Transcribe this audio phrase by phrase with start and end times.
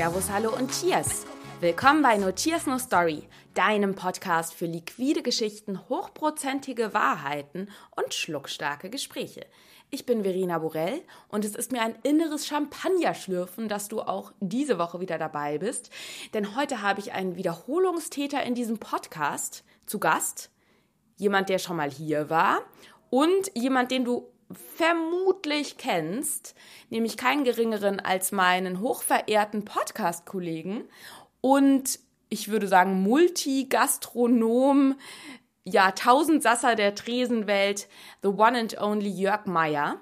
[0.00, 1.26] Servus, Hallo und Cheers!
[1.60, 8.88] Willkommen bei No Cheers No Story, deinem Podcast für liquide Geschichten, hochprozentige Wahrheiten und schluckstarke
[8.88, 9.44] Gespräche.
[9.90, 14.78] Ich bin Verena Borell und es ist mir ein inneres Champagnerschlürfen, dass du auch diese
[14.78, 15.90] Woche wieder dabei bist.
[16.32, 20.48] Denn heute habe ich einen Wiederholungstäter in diesem Podcast zu Gast.
[21.18, 22.62] Jemand, der schon mal hier war
[23.10, 24.29] und jemand, den du
[24.76, 26.54] vermutlich kennst,
[26.88, 30.84] nämlich keinen geringeren als meinen hochverehrten Podcast-Kollegen
[31.40, 34.96] und ich würde sagen Multigastronom,
[35.64, 37.88] ja, Tausendsasser der Tresenwelt,
[38.22, 40.00] the one and only Jörg Meyer.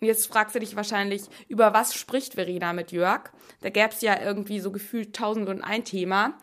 [0.00, 3.30] Jetzt fragst du dich wahrscheinlich, über was spricht Verena mit Jörg?
[3.60, 6.38] Da gäbe es ja irgendwie so gefühlt tausend und ein Thema.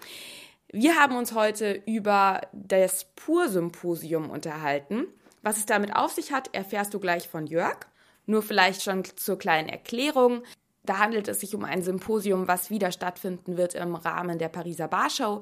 [0.71, 5.07] Wir haben uns heute über das Pur-Symposium unterhalten.
[5.47, 7.77] Was es damit auf sich hat, erfährst du gleich von Jörg.
[8.25, 10.43] Nur vielleicht schon zur kleinen Erklärung.
[10.83, 14.89] Da handelt es sich um ein Symposium, was wieder stattfinden wird im Rahmen der Pariser
[14.89, 15.39] Barshow.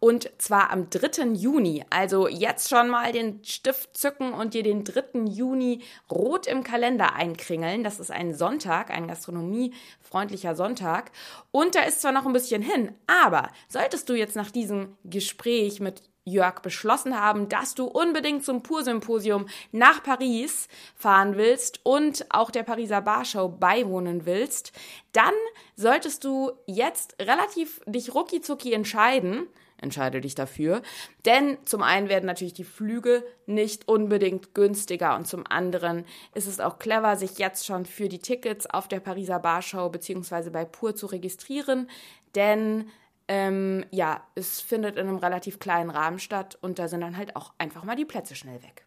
[0.00, 1.34] Und zwar am 3.
[1.34, 1.84] Juni.
[1.88, 5.20] Also jetzt schon mal den Stift zücken und dir den 3.
[5.28, 7.84] Juni rot im Kalender einkringeln.
[7.84, 11.12] Das ist ein Sonntag, ein gastronomiefreundlicher Sonntag.
[11.52, 15.78] Und da ist zwar noch ein bisschen hin, aber solltest du jetzt nach diesem Gespräch
[15.78, 22.50] mit Jörg beschlossen haben, dass du unbedingt zum Pur-Symposium nach Paris fahren willst und auch
[22.50, 24.72] der Pariser Barshow beiwohnen willst,
[25.12, 25.34] dann
[25.76, 29.46] solltest du jetzt relativ dich rucki entscheiden.
[29.76, 30.80] Entscheide dich dafür.
[31.26, 36.58] Denn zum einen werden natürlich die Flüge nicht unbedingt günstiger und zum anderen ist es
[36.58, 40.48] auch clever, sich jetzt schon für die Tickets auf der Pariser Barshow bzw.
[40.48, 41.90] bei Pur zu registrieren.
[42.34, 42.88] Denn
[43.28, 47.36] ähm, ja, es findet in einem relativ kleinen Rahmen statt und da sind dann halt
[47.36, 48.84] auch einfach mal die Plätze schnell weg.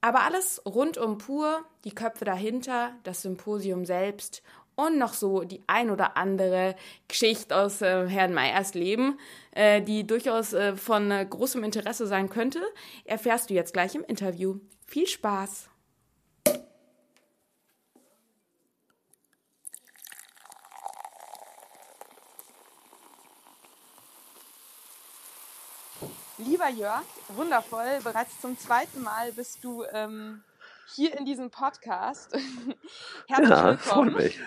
[0.00, 4.42] Aber alles rund um Pur, die Köpfe dahinter, das Symposium selbst
[4.74, 6.74] und noch so die ein oder andere
[7.08, 9.18] Geschichte aus äh, Herrn Meyers Leben,
[9.52, 12.60] äh, die durchaus äh, von äh, großem Interesse sein könnte,
[13.04, 14.56] erfährst du jetzt gleich im Interview.
[14.86, 15.71] Viel Spaß!
[26.44, 28.00] Lieber Jörg, wundervoll.
[28.02, 30.42] Bereits zum zweiten Mal bist du ähm,
[30.94, 32.32] hier in diesem Podcast.
[33.28, 34.10] Herzlich ja, willkommen.
[34.10, 34.40] Freut mich.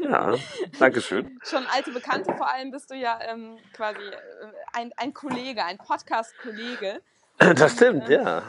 [0.00, 0.34] Ja,
[0.78, 1.38] danke schön.
[1.44, 4.16] Schon alte Bekannte, vor allem bist du ja ähm, quasi äh,
[4.72, 7.02] ein, ein Kollege, ein Podcast-Kollege.
[7.38, 8.42] Das stimmt, ja.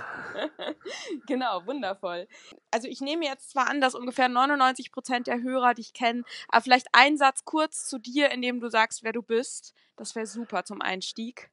[1.28, 2.28] genau, wundervoll.
[2.72, 6.62] Also ich nehme jetzt zwar an, dass ungefähr 99 Prozent der Hörer dich kennen, aber
[6.62, 9.74] vielleicht ein Satz kurz zu dir, in dem du sagst, wer du bist.
[9.98, 11.50] Das wäre super zum Einstieg.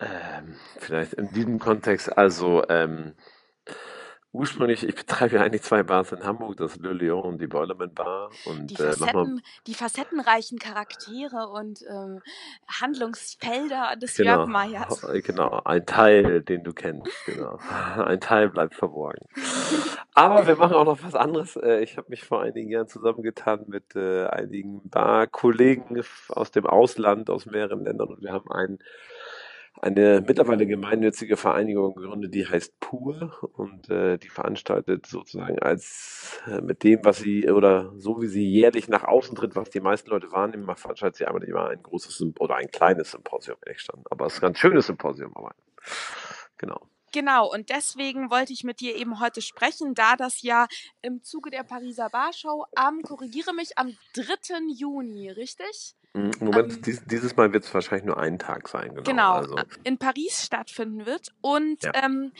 [0.00, 3.14] Ähm, vielleicht in diesem Kontext, also ähm,
[4.34, 7.94] ursprünglich, ich betreibe ja eigentlich zwei Bars in Hamburg, das Le Lion und die Boilerman
[7.94, 8.30] Bar.
[8.44, 12.20] Und, die, Facetten, äh, die facettenreichen Charaktere und ähm,
[12.68, 15.06] Handlungsfelder des genau, Jörg Meyers.
[15.24, 17.58] Genau, ein Teil, den du kennst, genau.
[17.96, 19.26] Ein Teil bleibt verborgen.
[20.12, 21.54] Aber wir machen auch noch was anderes.
[21.56, 27.30] Äh, ich habe mich vor einigen Jahren zusammengetan mit äh, einigen Barkollegen aus dem Ausland,
[27.30, 28.80] aus mehreren Ländern und wir haben einen
[29.80, 36.60] eine mittlerweile gemeinnützige Vereinigung gegründet, die heißt Pur und äh, die veranstaltet sozusagen als äh,
[36.60, 40.10] mit dem, was sie oder so wie sie jährlich nach außen tritt, was die meisten
[40.10, 44.10] Leute wahrnehmen, veranstaltet sie einmal immer ein großes oder ein kleines Symposium, ehrlich stand.
[44.10, 45.54] Aber es ist ein ganz schönes Symposium, aber
[46.56, 46.80] genau.
[47.12, 50.66] Genau, und deswegen wollte ich mit dir eben heute sprechen, da das ja
[51.00, 54.72] im Zuge der Pariser Barshow am, korrigiere mich, am 3.
[54.74, 55.94] Juni, richtig?
[56.16, 59.02] Mhm, Moment, ähm, dies, dieses Mal wird es wahrscheinlich nur einen Tag sein, genau.
[59.02, 59.56] Genau, also.
[59.82, 61.34] in Paris stattfinden wird.
[61.40, 61.92] Und ja.
[62.04, 62.30] ähm,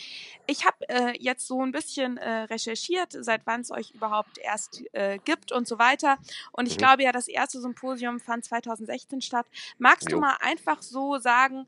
[0.47, 4.85] ich habe äh, jetzt so ein bisschen äh, recherchiert, seit wann es euch überhaupt erst
[4.93, 6.19] äh, gibt und so weiter.
[6.53, 6.79] Und ich mhm.
[6.79, 9.47] glaube ja, das erste Symposium fand 2016 statt.
[9.79, 10.17] Magst jo.
[10.17, 11.67] du mal einfach so sagen,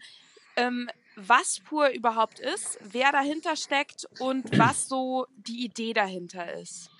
[0.54, 6.90] ähm, was Pur überhaupt ist, wer dahinter steckt und was so die Idee dahinter ist?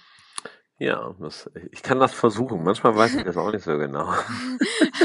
[0.79, 2.63] Ja, das, ich kann das versuchen.
[2.63, 4.13] Manchmal weiß ich das auch nicht so genau.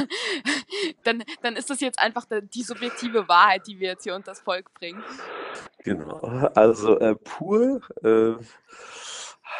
[1.03, 4.41] dann, dann ist das jetzt einfach die subjektive Wahrheit, die wir jetzt hier unter das
[4.41, 5.01] Volk bringen.
[5.83, 6.17] Genau.
[6.55, 8.33] Also äh, pur äh,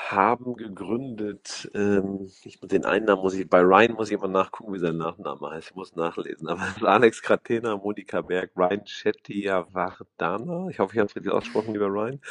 [0.10, 4.74] haben gegründet, ähm, ich, den einen Namen muss ich, bei Ryan muss ich immer nachgucken,
[4.74, 10.80] wie sein Nachname heißt, ich muss nachlesen, aber Alex Kratena, Monika Berg, Ryan Chettiavardana, ich
[10.80, 12.22] hoffe, ich habe es richtig ausgesprochen, lieber Ryan,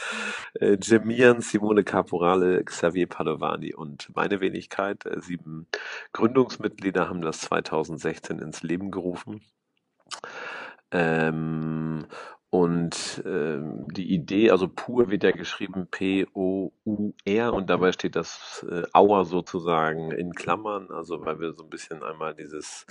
[0.55, 5.67] äh, Jemian, Simone Caporale, Xavier Padovani und meine Wenigkeit, äh, sieben
[6.13, 9.43] Gründungsmitglieder haben das 2016 ins Leben gerufen.
[10.93, 12.07] Ähm,
[12.51, 18.83] Und ähm, die Idee, also pur wird ja geschrieben P-O-U-R und dabei steht das äh,
[18.93, 22.87] Auer sozusagen in Klammern, also weil wir so ein bisschen einmal dieses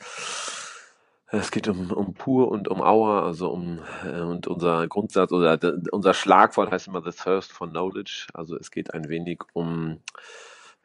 [1.32, 5.58] es geht um, um pur und um Auer, also um äh, und unser Grundsatz oder
[5.58, 8.28] de, unser Schlagwort heißt immer the thirst for knowledge.
[8.34, 10.00] Also es geht ein wenig um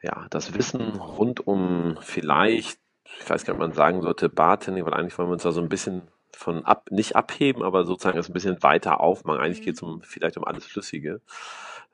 [0.03, 2.79] ja das Wissen rund um vielleicht,
[3.19, 5.51] ich weiß gar nicht, ob man sagen sollte, Bartending, weil eigentlich wollen wir uns da
[5.51, 6.03] so ein bisschen
[6.35, 9.39] von ab, nicht abheben, aber sozusagen es ein bisschen weiter aufmachen.
[9.39, 11.21] Eigentlich geht es um vielleicht um alles Flüssige.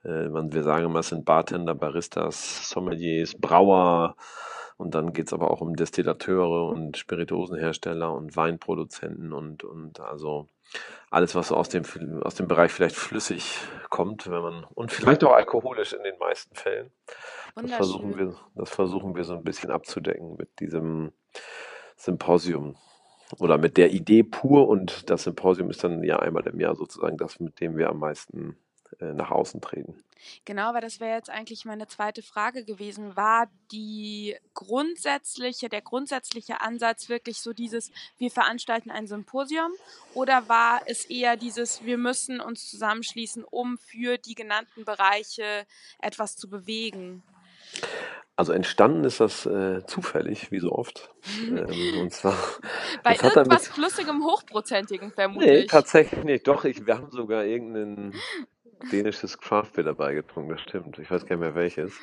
[0.04, 4.16] Äh, man, wir sagen immer, es sind Bartender, Baristas, Sommeliers, Brauer,
[4.82, 10.48] und dann geht es aber auch um Destillateure und Spirituosenhersteller und Weinproduzenten und, und also
[11.12, 11.84] alles, was aus dem,
[12.24, 13.60] aus dem Bereich vielleicht flüssig
[13.92, 16.92] kommt, wenn man, und vielleicht auch alkoholisch in den meisten Fällen.
[17.54, 21.12] Das versuchen wir, das versuchen wir so ein bisschen abzudecken mit diesem
[21.96, 22.76] Symposium
[23.40, 27.18] oder mit der Idee pur und das Symposium ist dann ja einmal im Jahr sozusagen
[27.18, 28.58] das, mit dem wir am meisten
[29.00, 29.96] äh, nach außen treten.
[30.46, 33.16] Genau, weil das wäre jetzt eigentlich meine zweite Frage gewesen.
[33.16, 39.72] War die grundsätzliche, der grundsätzliche Ansatz wirklich so dieses, wir veranstalten ein Symposium
[40.14, 45.66] oder war es eher dieses, wir müssen uns zusammenschließen, um für die genannten Bereiche
[46.00, 47.24] etwas zu bewegen?
[48.36, 51.10] Also entstanden ist das äh, zufällig, wie so oft.
[51.52, 52.36] Ähm, und zwar
[53.04, 55.52] bei irgendwas flüssigem, hochprozentigem vermutlich.
[55.52, 56.48] Nee, tatsächlich nicht.
[56.48, 58.14] Doch, ich, wir haben sogar irgendeinen
[58.92, 60.98] dänisches Craftbeer dabei getrunken, das stimmt.
[61.00, 62.00] Ich weiß gar nicht mehr welches.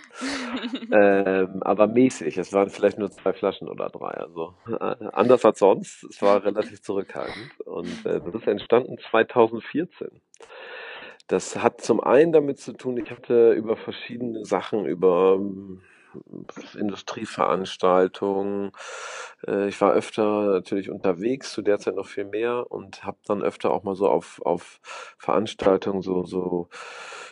[0.93, 2.37] ähm, aber mäßig.
[2.37, 4.11] Es waren vielleicht nur zwei Flaschen oder drei.
[4.11, 6.05] Also äh, anders als sonst.
[6.05, 7.61] Es war relativ zurückhaltend.
[7.65, 10.21] Und äh, das ist entstanden 2014.
[11.27, 15.39] Das hat zum einen damit zu tun, ich hatte über verschiedene Sachen, über
[16.79, 18.73] Industrieveranstaltungen.
[19.47, 23.43] Äh, ich war öfter natürlich unterwegs, zu der Zeit noch viel mehr und habe dann
[23.43, 24.81] öfter auch mal so auf, auf
[25.19, 26.69] Veranstaltungen so, so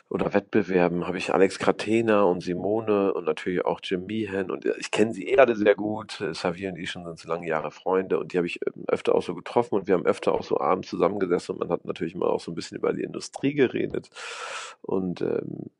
[0.08, 4.91] oder Wettbewerben habe ich Alex Kratena und Simone und natürlich auch Jim Meehan und ich
[4.93, 6.23] kenne sie eh alle sehr gut.
[6.32, 9.14] Xavier und ich schon sind so lange Jahre Freunde und die habe ich ähm, öfter
[9.14, 12.14] auch so getroffen und wir haben öfter auch so abends zusammengesessen und man hat natürlich
[12.14, 14.11] immer auch so ein bisschen über die Industrie geredet
[14.82, 15.70] und ähm,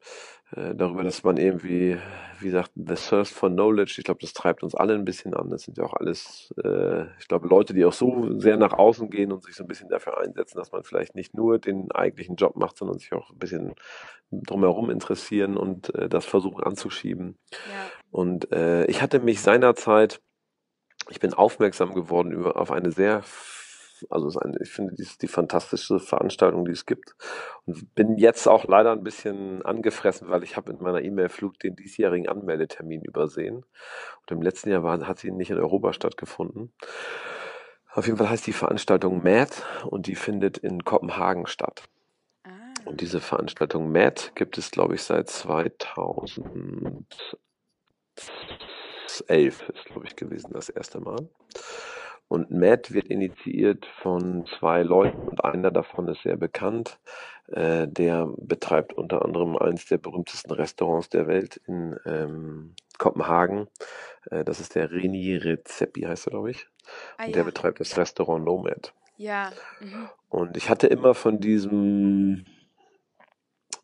[0.53, 1.99] äh, darüber, dass man irgendwie,
[2.39, 5.51] wie gesagt, the thirst for knowledge, ich glaube, das treibt uns alle ein bisschen an.
[5.51, 9.11] Das sind ja auch alles, äh, ich glaube, Leute, die auch so sehr nach außen
[9.11, 12.37] gehen und sich so ein bisschen dafür einsetzen, dass man vielleicht nicht nur den eigentlichen
[12.37, 13.75] Job macht, sondern sich auch ein bisschen
[14.31, 17.39] drumherum interessieren und äh, das versuchen anzuschieben.
[17.53, 17.59] Ja.
[18.11, 20.21] Und äh, ich hatte mich seinerzeit,
[21.09, 23.23] ich bin aufmerksam geworden über, auf eine sehr
[24.11, 27.15] also ist eine, ich finde, die ist die fantastischste Veranstaltung, die es gibt.
[27.65, 31.77] Und bin jetzt auch leider ein bisschen angefressen, weil ich habe in meiner E-Mail-Flug den
[31.77, 33.65] diesjährigen Anmeldetermin übersehen.
[34.21, 36.73] Und im letzten Jahr war, hat sie nicht in Europa stattgefunden.
[37.93, 41.85] Auf jeden Fall heißt die Veranstaltung MAD und die findet in Kopenhagen statt.
[42.87, 47.05] Und diese Veranstaltung MAD gibt es, glaube ich, seit 2011
[49.69, 51.29] ist, glaube ich, gewesen das erste Mal.
[52.29, 56.99] Und Matt wird initiiert von zwei Leuten und einer davon ist sehr bekannt.
[57.49, 63.69] Äh, der betreibt unter anderem eines der berühmtesten Restaurants der Welt in ähm, Kopenhagen.
[64.31, 66.67] Äh, das ist der Reni Rezepi, heißt er, glaube ich.
[67.17, 68.93] Ah, und der betreibt das Restaurant Nomad.
[69.17, 69.53] Ja.
[69.81, 70.09] Mhm.
[70.29, 72.45] Und ich hatte immer von diesem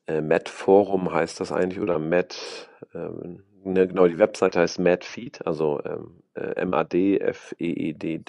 [0.07, 5.47] äh, Matt Forum heißt das eigentlich oder Matt ähm, ne, genau, die Webseite heißt Madfeed,
[5.47, 8.25] also ähm, äh, M-A-D-F-E-E-D.com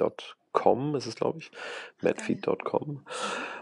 [0.95, 1.49] ist es, glaube ich.
[2.01, 3.03] Madfeed.com.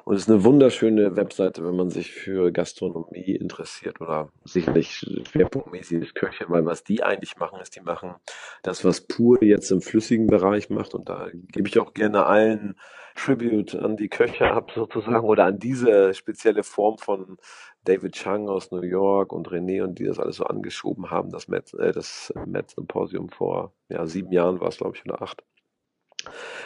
[0.04, 6.14] Und es ist eine wunderschöne Webseite, wenn man sich für Gastronomie interessiert oder sicherlich schwerpunktmäßiges
[6.14, 8.16] Köche, weil was die eigentlich machen, ist, die machen
[8.64, 10.94] das, was Pur jetzt im flüssigen Bereich macht.
[10.94, 12.76] Und da gebe ich auch gerne allen
[13.16, 17.38] Tribute an die Köche ab sozusagen oder an diese spezielle Form von
[17.86, 21.48] David Chang aus New York und René und die das alles so angeschoben haben, das
[21.48, 25.44] Met, äh, das Met Symposium vor ja, sieben Jahren war es, glaube ich, oder acht.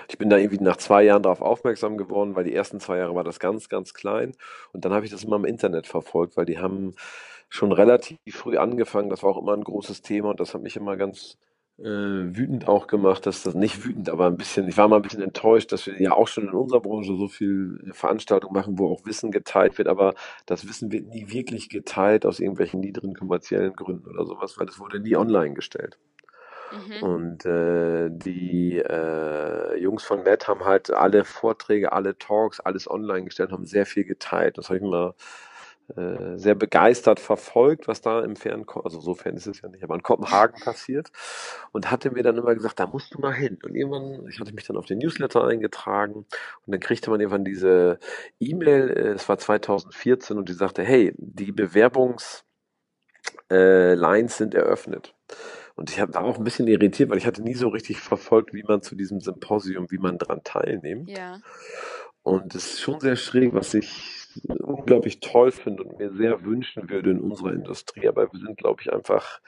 [0.09, 3.15] Ich bin da irgendwie nach zwei Jahren darauf aufmerksam geworden, weil die ersten zwei Jahre
[3.15, 4.33] war das ganz, ganz klein.
[4.73, 6.95] Und dann habe ich das immer im Internet verfolgt, weil die haben
[7.49, 9.09] schon relativ früh angefangen.
[9.09, 11.37] Das war auch immer ein großes Thema und das hat mich immer ganz
[11.77, 15.01] äh, wütend auch gemacht, dass das nicht wütend, aber ein bisschen, ich war mal ein
[15.01, 18.91] bisschen enttäuscht, dass wir ja auch schon in unserer Branche so viel Veranstaltungen machen, wo
[18.91, 20.13] auch Wissen geteilt wird, aber
[20.45, 24.79] das Wissen wird nie wirklich geteilt aus irgendwelchen niedrigen kommerziellen Gründen oder sowas, weil das
[24.79, 25.97] wurde nie online gestellt.
[26.71, 27.03] Mhm.
[27.03, 33.25] Und äh, die äh, Jungs von Matt haben halt alle Vorträge, alle Talks, alles online
[33.25, 34.57] gestellt, haben sehr viel geteilt.
[34.57, 35.13] Das habe ich mal
[35.95, 39.93] äh, sehr begeistert verfolgt, was da im Fern, also sofern ist es ja nicht, aber
[39.93, 41.11] in Kopenhagen passiert
[41.71, 43.59] und hatte mir dann immer gesagt, da musst du mal hin.
[43.63, 46.27] Und irgendwann, ich hatte mich dann auf den Newsletter eingetragen und
[46.65, 47.99] dann kriegte man irgendwann diese
[48.39, 52.43] E-Mail, äh, es war 2014 und die sagte, hey, die Bewerbungslines
[53.49, 55.13] äh, sind eröffnet.
[55.75, 58.63] Und ich habe auch ein bisschen irritiert, weil ich hatte nie so richtig verfolgt, wie
[58.63, 61.09] man zu diesem Symposium, wie man daran teilnimmt.
[61.09, 61.41] Ja.
[62.23, 63.71] Und es ist schon sehr schräg, was
[64.35, 68.07] ich unglaublich toll finde und mir sehr wünschen würde in unserer Industrie.
[68.07, 69.41] Aber wir sind, glaube ich, einfach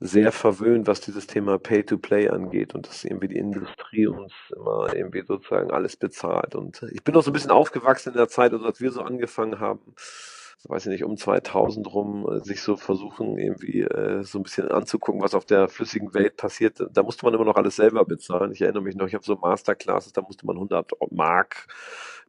[0.00, 5.22] sehr verwöhnt, was dieses Thema Pay-to-Play angeht und dass irgendwie die Industrie uns immer irgendwie
[5.24, 6.56] sozusagen alles bezahlt.
[6.56, 9.02] Und ich bin auch so ein bisschen aufgewachsen in der Zeit, also als wir so
[9.02, 9.94] angefangen haben,
[10.68, 14.68] weiß ich nicht, um 2000 rum, äh, sich so versuchen, irgendwie äh, so ein bisschen
[14.68, 16.82] anzugucken, was auf der flüssigen Welt passiert.
[16.92, 18.52] Da musste man immer noch alles selber bezahlen.
[18.52, 21.66] Ich erinnere mich noch, ich habe so Masterclasses, da musste man 100 Mark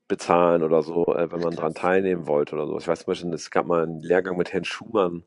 [0.07, 2.77] bezahlen oder so, äh, wenn man daran teilnehmen wollte oder so.
[2.77, 5.23] Ich weiß zum Beispiel, es gab mal einen Lehrgang mit Herrn Schumann,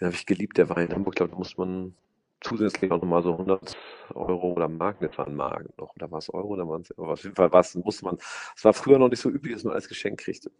[0.00, 1.94] den habe ich geliebt, der war in Hamburg, glaube da musste man
[2.40, 3.76] zusätzlich auch nochmal so 100
[4.14, 7.22] Euro oder Mark, ne, waren Mark noch, oder war es Euro, oder waren es, auf
[7.24, 8.18] jeden Fall was, musste man,
[8.54, 10.50] es war früher noch nicht so üblich, dass man als Geschenk kriegte.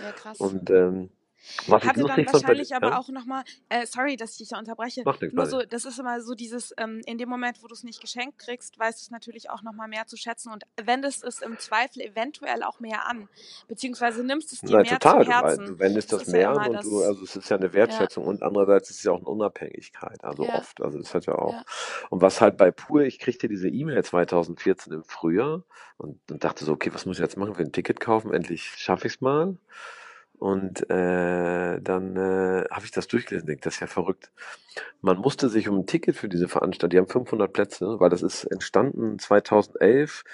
[0.00, 0.38] Ja, krass.
[0.38, 1.10] Und ähm,
[1.66, 2.98] was Hatte dann wahrscheinlich fand, aber ja?
[2.98, 6.20] auch nochmal, äh, sorry, dass ich dich da unterbreche, Mach nur so, das ist immer
[6.20, 9.10] so dieses, ähm, in dem Moment, wo du es nicht geschenkt kriegst, weißt du es
[9.10, 13.28] natürlich auch nochmal mehr zu schätzen und wendest es im Zweifel eventuell auch mehr an,
[13.68, 15.66] beziehungsweise nimmst es dir Nein, mehr total, zu Herzen.
[15.66, 18.30] Du, wendest das, das mehr an und du, also es ist ja eine Wertschätzung ja.
[18.30, 20.58] und andererseits ist es ja auch eine Unabhängigkeit, also ja.
[20.58, 21.62] oft, also das hat ja auch,
[22.10, 25.64] und was halt bei Pur, ich kriegte diese E-Mail 2014 im Frühjahr
[25.96, 28.64] und, und dachte so, okay, was muss ich jetzt machen, will ein Ticket kaufen, endlich
[28.76, 29.56] schaffe ich es mal.
[30.42, 34.32] Und äh, dann äh, habe ich das durchgelesen, denke, das ist ja verrückt.
[35.00, 38.22] Man musste sich um ein Ticket für diese Veranstaltung, die haben 500 Plätze, weil das
[38.22, 40.24] ist entstanden 2011.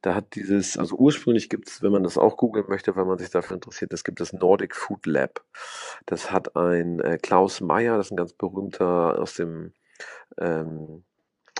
[0.00, 3.18] Da hat dieses, also ursprünglich gibt es, wenn man das auch googeln möchte, weil man
[3.18, 5.44] sich dafür interessiert, es gibt das Nordic Food Lab.
[6.06, 9.74] Das hat ein äh, Klaus Meyer, das ist ein ganz berühmter aus dem
[10.38, 11.04] ähm,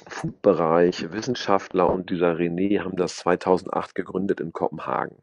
[0.09, 5.23] Food-Bereich, Wissenschaftler und dieser René haben das 2008 gegründet in Kopenhagen.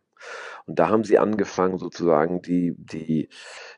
[0.65, 3.29] Und da haben sie angefangen, sozusagen die, die,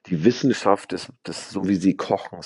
[0.05, 2.39] die Wissenschaft des, des, so wie sie kochen,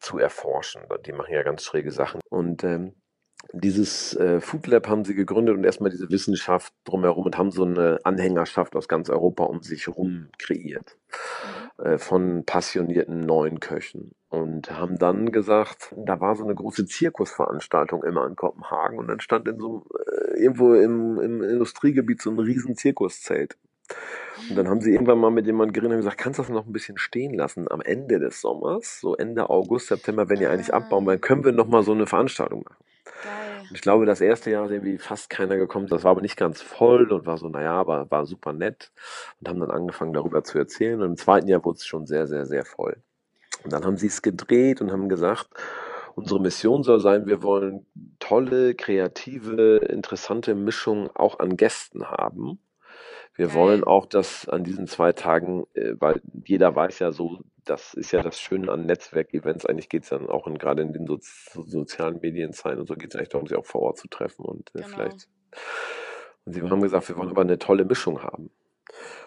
[0.00, 0.82] zu erforschen.
[1.06, 2.20] Die machen ja ganz schräge Sachen.
[2.28, 2.94] Und ähm,
[3.52, 7.64] dieses äh, Food Lab haben sie gegründet und erstmal diese Wissenschaft drumherum und haben so
[7.64, 10.96] eine Anhängerschaft aus ganz Europa um sich herum kreiert.
[11.08, 11.62] Mhm.
[11.78, 14.12] Äh, von passionierten neuen Köchen.
[14.28, 19.20] Und haben dann gesagt, da war so eine große Zirkusveranstaltung immer in Kopenhagen und dann
[19.20, 20.01] stand in so äh,
[20.34, 23.56] irgendwo im, im Industriegebiet so ein riesen Zirkuszelt.
[24.48, 26.66] Und dann haben sie irgendwann mal mit jemandem geredet und gesagt, kannst du das noch
[26.66, 30.72] ein bisschen stehen lassen am Ende des Sommers, so Ende August, September, wenn ihr eigentlich
[30.72, 32.84] abbauen, dann können wir noch mal so eine Veranstaltung machen.
[33.22, 33.52] Geil.
[33.72, 35.86] Ich glaube, das erste Jahr ist irgendwie fast keiner gekommen.
[35.86, 38.92] Das war aber nicht ganz voll und war so, naja, aber war super nett
[39.40, 41.00] und haben dann angefangen darüber zu erzählen.
[41.00, 42.96] Und im zweiten Jahr wurde es schon sehr, sehr, sehr voll.
[43.64, 45.48] Und dann haben sie es gedreht und haben gesagt,
[46.14, 47.86] unsere Mission soll sein, wir wollen
[48.18, 52.58] tolle, kreative, interessante Mischungen auch an Gästen haben.
[53.34, 53.56] Wir Geil.
[53.56, 58.12] wollen auch, dass an diesen zwei Tagen, äh, weil jeder weiß ja so, das ist
[58.12, 59.64] ja das Schöne an Netzwerkevents.
[59.64, 62.94] Eigentlich geht es dann auch in, gerade in den so, so sozialen Medienzeiten und so
[62.94, 64.88] geht es eigentlich darum, sich auch vor Ort zu treffen und äh, genau.
[64.88, 65.28] vielleicht.
[66.44, 68.50] Und sie haben gesagt, wir wollen aber eine tolle Mischung haben.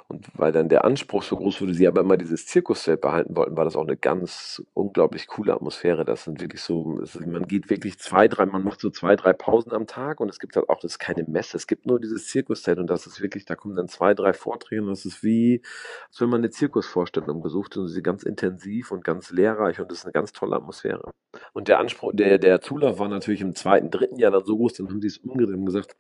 [0.08, 3.58] Und weil dann der Anspruch so groß wurde, sie aber immer dieses Zirkuszelt behalten wollten,
[3.58, 6.06] war das auch eine ganz unglaublich coole Atmosphäre.
[6.06, 9.34] Das sind wirklich so, ist, man geht wirklich zwei, drei, man macht so zwei, drei
[9.34, 12.00] Pausen am Tag und es gibt halt auch, das ist keine Messe, es gibt nur
[12.00, 15.24] dieses Zirkuszelt und das ist wirklich, da kommen dann zwei, drei Vorträge und das ist
[15.24, 15.64] wie,
[16.08, 20.00] als wenn man eine Zirkusvorstellung besucht und sie ganz intensiv und ganz lehrreich und das
[20.00, 21.10] ist eine ganz tolle Atmosphäre.
[21.54, 24.74] Und der Anspruch, der, der Zulauf war natürlich im zweiten, dritten Jahr dann so groß,
[24.74, 25.96] dann haben sie es umgedreht und gesagt,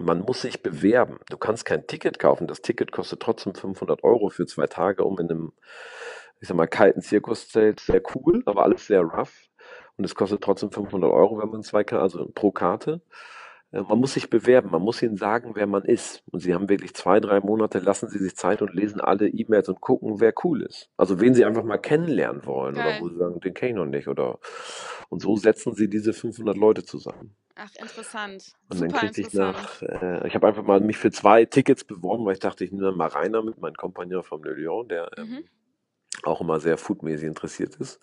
[0.00, 1.18] man muss sich bewerben.
[1.30, 2.46] Du kannst kein Ticket kaufen.
[2.46, 5.52] Das Ticket kostet trotzdem 500 Euro für zwei Tage, um in einem,
[6.40, 7.80] ich sag mal, kalten Zirkuszelt.
[7.80, 9.48] Sehr cool, aber alles sehr rough.
[9.96, 13.00] Und es kostet trotzdem 500 Euro, wenn man zwei, also pro Karte.
[13.74, 16.22] Äh, man muss sich bewerben, man muss ihnen sagen, wer man ist.
[16.30, 19.68] Und sie haben wirklich zwei, drei Monate, lassen sie sich Zeit und lesen alle E-Mails
[19.68, 20.90] und gucken, wer cool ist.
[20.96, 22.86] Also wen sie einfach mal kennenlernen wollen Geil.
[22.86, 24.08] oder wo sie sagen, den kenne ich noch nicht.
[24.08, 24.38] Oder
[25.08, 27.34] und so setzen sie diese 500 Leute zusammen.
[27.56, 28.52] Ach, interessant.
[28.68, 31.84] Und Super dann kriegte ich nach, äh, ich habe einfach mal mich für zwei Tickets
[31.84, 35.08] beworben, weil ich dachte, ich nehme mal Rainer mit, meinem Kompagnon vom Le Lion, der
[35.16, 35.44] ähm, mhm.
[36.24, 38.00] auch immer sehr foodmäßig interessiert ist.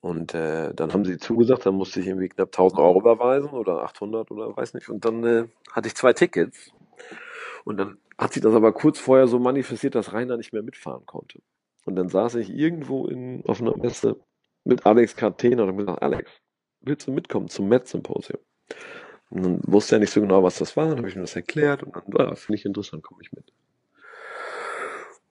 [0.00, 3.82] Und äh, dann haben sie zugesagt, dann musste ich irgendwie knapp 1000 Euro überweisen oder
[3.82, 4.88] 800 oder weiß nicht.
[4.88, 6.72] Und dann äh, hatte ich zwei Tickets.
[7.64, 11.04] Und dann hat sich das aber kurz vorher so manifestiert, dass Rainer nicht mehr mitfahren
[11.04, 11.40] konnte.
[11.84, 14.16] Und dann saß ich irgendwo in, auf einer Messe
[14.64, 16.30] mit Alex Cartena und habe gesagt, Alex,
[16.80, 18.40] willst du mitkommen zum Met-Symposium?
[19.30, 20.88] Und dann wusste er nicht so genau, was das war.
[20.88, 23.52] Dann habe ich ihm das erklärt und dann, ah, finde ich interessant, komme ich mit.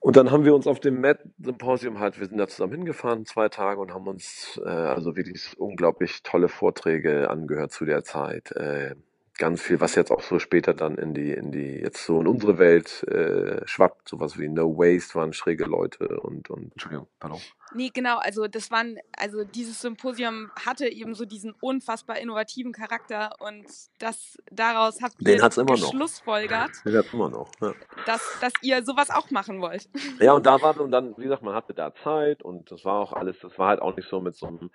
[0.01, 3.49] Und dann haben wir uns auf dem Met-Symposium halt, wir sind da zusammen hingefahren, zwei
[3.49, 8.51] Tage und haben uns äh, also wirklich unglaublich tolle Vorträge angehört zu der Zeit.
[8.53, 8.95] Äh,
[9.37, 12.27] ganz viel, was jetzt auch so später dann in die, in die, jetzt so in
[12.27, 17.39] unsere Welt äh, schwappt, sowas wie No Waste waren schräge Leute und, und Entschuldigung, pardon.
[17.73, 23.31] Nee, genau, also das waren, also dieses Symposium hatte eben so diesen unfassbar innovativen Charakter
[23.39, 23.65] und
[23.99, 25.91] das daraus habt Den ihr hat's immer noch.
[25.91, 27.51] geschlussfolgert, Den hat's immer noch.
[27.61, 27.73] Ja.
[28.05, 29.89] dass, dass ihr sowas auch machen wollt.
[30.19, 32.99] Ja, und da war und dann, wie gesagt, man hatte da Zeit und das war
[32.99, 34.69] auch alles, das war halt auch nicht so mit so einem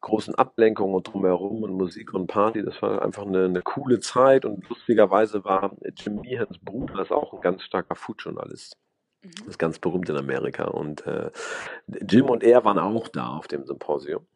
[0.00, 2.62] großen Ablenkungen und drumherum und Musik und Party.
[2.62, 7.34] Das war einfach eine, eine coole Zeit und lustigerweise war Jim Meehans Bruder ist auch
[7.34, 8.76] ein ganz starker Food-Journalist.
[9.26, 9.34] Mhm.
[9.38, 10.64] Das ist ganz berühmt in Amerika.
[10.64, 11.30] Und äh,
[12.08, 14.26] Jim und er waren auch da auf dem Symposium.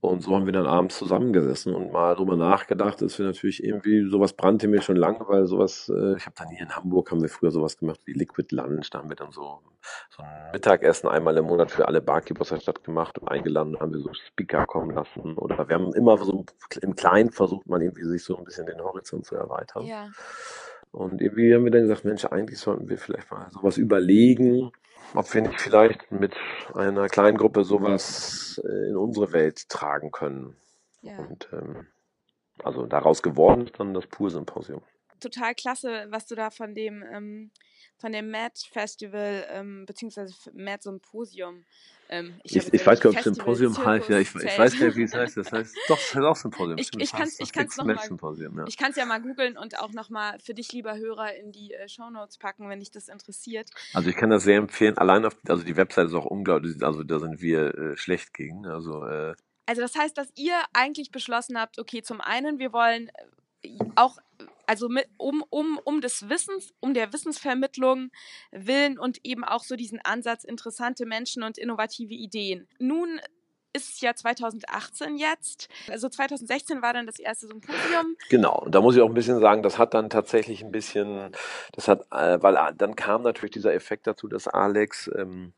[0.00, 4.08] Und so haben wir dann abends zusammengesessen und mal drüber nachgedacht, dass wir natürlich irgendwie,
[4.08, 7.20] sowas brannte mir schon lange, weil sowas, äh, ich habe dann hier in Hamburg, haben
[7.20, 9.60] wir früher sowas gemacht wie Liquid Lunch, da haben wir dann so,
[10.10, 13.92] so ein Mittagessen einmal im Monat für alle Barkeepers der Stadt gemacht und eingeladen, haben
[13.92, 16.44] wir so Speaker kommen lassen oder wir haben immer so
[16.80, 19.84] im Kleinen versucht, mal irgendwie sich so ein bisschen den Horizont zu erweitern.
[19.84, 20.10] Ja.
[20.92, 24.72] Und irgendwie haben wir dann gesagt, Mensch, eigentlich sollten wir vielleicht mal sowas überlegen,
[25.14, 26.34] ob wir nicht vielleicht mit
[26.74, 30.56] einer kleinen Gruppe sowas äh, in unsere Welt tragen können.
[31.02, 31.18] Ja.
[31.18, 31.86] Und ähm,
[32.62, 34.82] also daraus geworden ist dann das Pur-Symposium.
[35.20, 37.50] Total klasse, was du da von dem, ähm,
[37.98, 41.64] von dem Mad Festival, ähm, beziehungsweise Mad Symposium.
[42.10, 44.08] Ähm, Ich, jetzt ich weiß gar nicht, ob Festival, Symposium heißt.
[44.08, 45.36] Ja, ich, ich weiß gar nicht, wie es heißt.
[45.36, 46.78] Das heißt, doch, es heißt auch Symposium.
[46.78, 48.64] Ich- ich es kann's- heißt ich kann's noch mal- Symposium, ja.
[48.66, 51.74] Ich kann es ja mal googeln und auch nochmal für dich, lieber Hörer, in die
[51.74, 53.68] äh, Shownotes packen, wenn dich das interessiert.
[53.92, 54.96] Also ich kann das sehr empfehlen.
[54.96, 58.64] Allein auf, also die Website ist auch unglaublich, also da sind wir äh, schlecht gegen.
[58.66, 59.34] Also äh,
[59.66, 63.10] Also das heißt, dass ihr eigentlich beschlossen habt, okay, zum einen, wir wollen
[63.62, 64.16] äh, auch,
[64.68, 68.10] also mit, um, um, um des Wissens, um der Wissensvermittlung
[68.52, 72.68] willen und eben auch so diesen Ansatz, interessante Menschen und innovative Ideen.
[72.78, 73.18] Nun
[73.72, 75.68] ist es ja 2018 jetzt.
[75.90, 78.16] Also 2016 war dann das erste Symposium.
[78.28, 81.30] Genau, und da muss ich auch ein bisschen sagen, das hat dann tatsächlich ein bisschen,
[81.72, 85.54] das hat, äh, weil äh, dann kam natürlich dieser Effekt dazu, dass Alex ähm,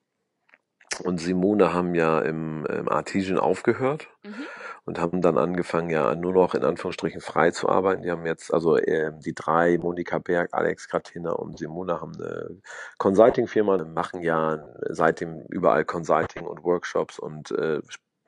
[1.02, 4.46] und Simone haben ja im, im Artesian aufgehört Mhm.
[4.90, 8.02] Und haben dann angefangen, ja nur noch in Anführungsstrichen frei zu arbeiten.
[8.02, 12.60] Die haben jetzt, also ähm, die drei, Monika Berg, Alex Katina und Simone haben eine
[12.98, 17.80] Consulting-Firma, machen ja seitdem überall Consulting und Workshops und äh,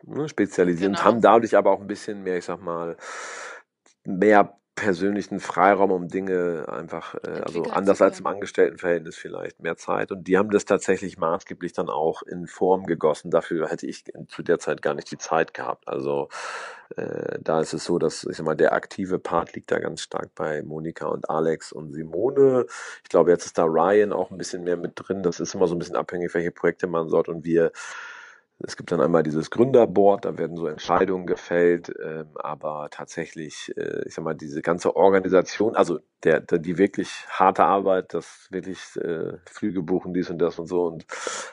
[0.04, 1.04] ne, spezialisieren, Genau.
[1.04, 2.96] haben dadurch aber auch ein bisschen mehr, ich sag mal,
[4.04, 8.26] mehr persönlichen Freiraum, um Dinge einfach, äh, also anders als im.
[8.26, 10.10] Angestelltenverhältnis vielleicht, mehr Zeit.
[10.10, 13.30] Und die haben das tatsächlich maßgeblich dann auch in Form gegossen.
[13.30, 15.86] Dafür hätte ich zu der Zeit gar nicht die Zeit gehabt.
[15.88, 16.28] Also
[16.96, 20.00] äh, da ist es so, dass ich sag mal, der aktive Part liegt da ganz
[20.00, 22.64] stark bei Monika und Alex und Simone.
[23.02, 25.22] Ich glaube, jetzt ist da Ryan auch ein bisschen mehr mit drin.
[25.22, 27.72] Das ist immer so ein bisschen abhängig, welche Projekte man dort und wir
[28.64, 34.06] es gibt dann einmal dieses Gründerboard, da werden so Entscheidungen gefällt, ähm, aber tatsächlich, äh,
[34.06, 38.78] ich sag mal, diese ganze Organisation, also der, der die wirklich harte Arbeit, das wirklich
[38.96, 41.06] äh, Flüge buchen, dies und das und so, und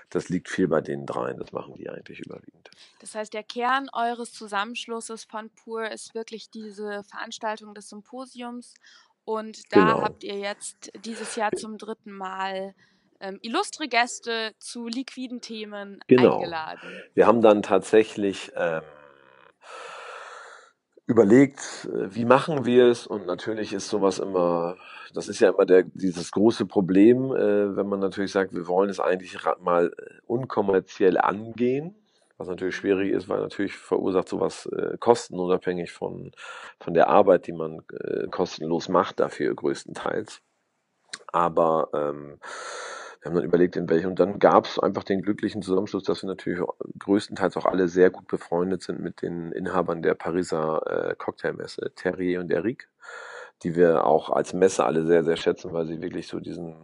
[0.10, 2.70] das liegt viel bei den dreien, das machen die eigentlich überwiegend.
[3.00, 8.74] Das heißt, der Kern eures Zusammenschlusses von Pur ist wirklich diese Veranstaltung des Symposiums.
[9.26, 10.02] Und da Genau.
[10.02, 12.74] habt ihr jetzt dieses Jahr zum dritten Mal
[13.20, 16.36] ähm, illustre Gäste zu liquiden Themen Genau.
[16.36, 17.04] eingeladen.
[17.14, 18.82] Wir haben dann tatsächlich ähm,
[21.06, 23.08] überlegt, äh, wie machen wir es?
[23.08, 24.78] Und natürlich ist sowas immer,
[25.14, 28.90] das ist ja immer der, dieses große Problem, äh, wenn man natürlich sagt, wir wollen
[28.90, 31.96] es eigentlich mal äh, unkommerziell angehen.
[32.38, 36.32] Was natürlich schwierig ist, weil natürlich verursacht sowas äh, Kosten unabhängig von,
[36.80, 40.42] von der Arbeit, die man äh, kostenlos macht, dafür größtenteils.
[41.34, 42.40] Aber ähm,
[43.22, 44.08] wir haben dann überlegt, in welchen.
[44.08, 46.62] Und dann gab es einfach den glücklichen Zusammenschluss, dass wir natürlich
[47.00, 52.40] größtenteils auch alle sehr gut befreundet sind mit den Inhabern der Pariser äh, Cocktailmesse, Terrier
[52.40, 52.88] und Eric,
[53.64, 56.76] die wir auch als Messe alle sehr, sehr schätzen, weil sie wirklich so diesen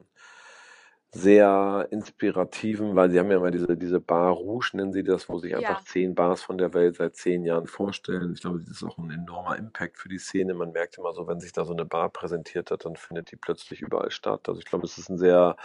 [1.16, 5.40] sehr inspirativen, weil sie haben ja immer diese, diese Bar Rouge, nennen sie das, wo
[5.40, 5.58] sich Ja.
[5.60, 8.34] einfach zehn Bars von der Welt seit zehn Jahren vorstellen.
[8.34, 10.54] Ich glaube, das ist auch ein enormer Impact für die Szene.
[10.54, 13.38] Man merkt immer so, wenn sich da so eine Bar präsentiert hat, dann findet die
[13.38, 14.48] plötzlich überall statt.
[14.50, 15.56] Also ich glaube, es ist ein sehr,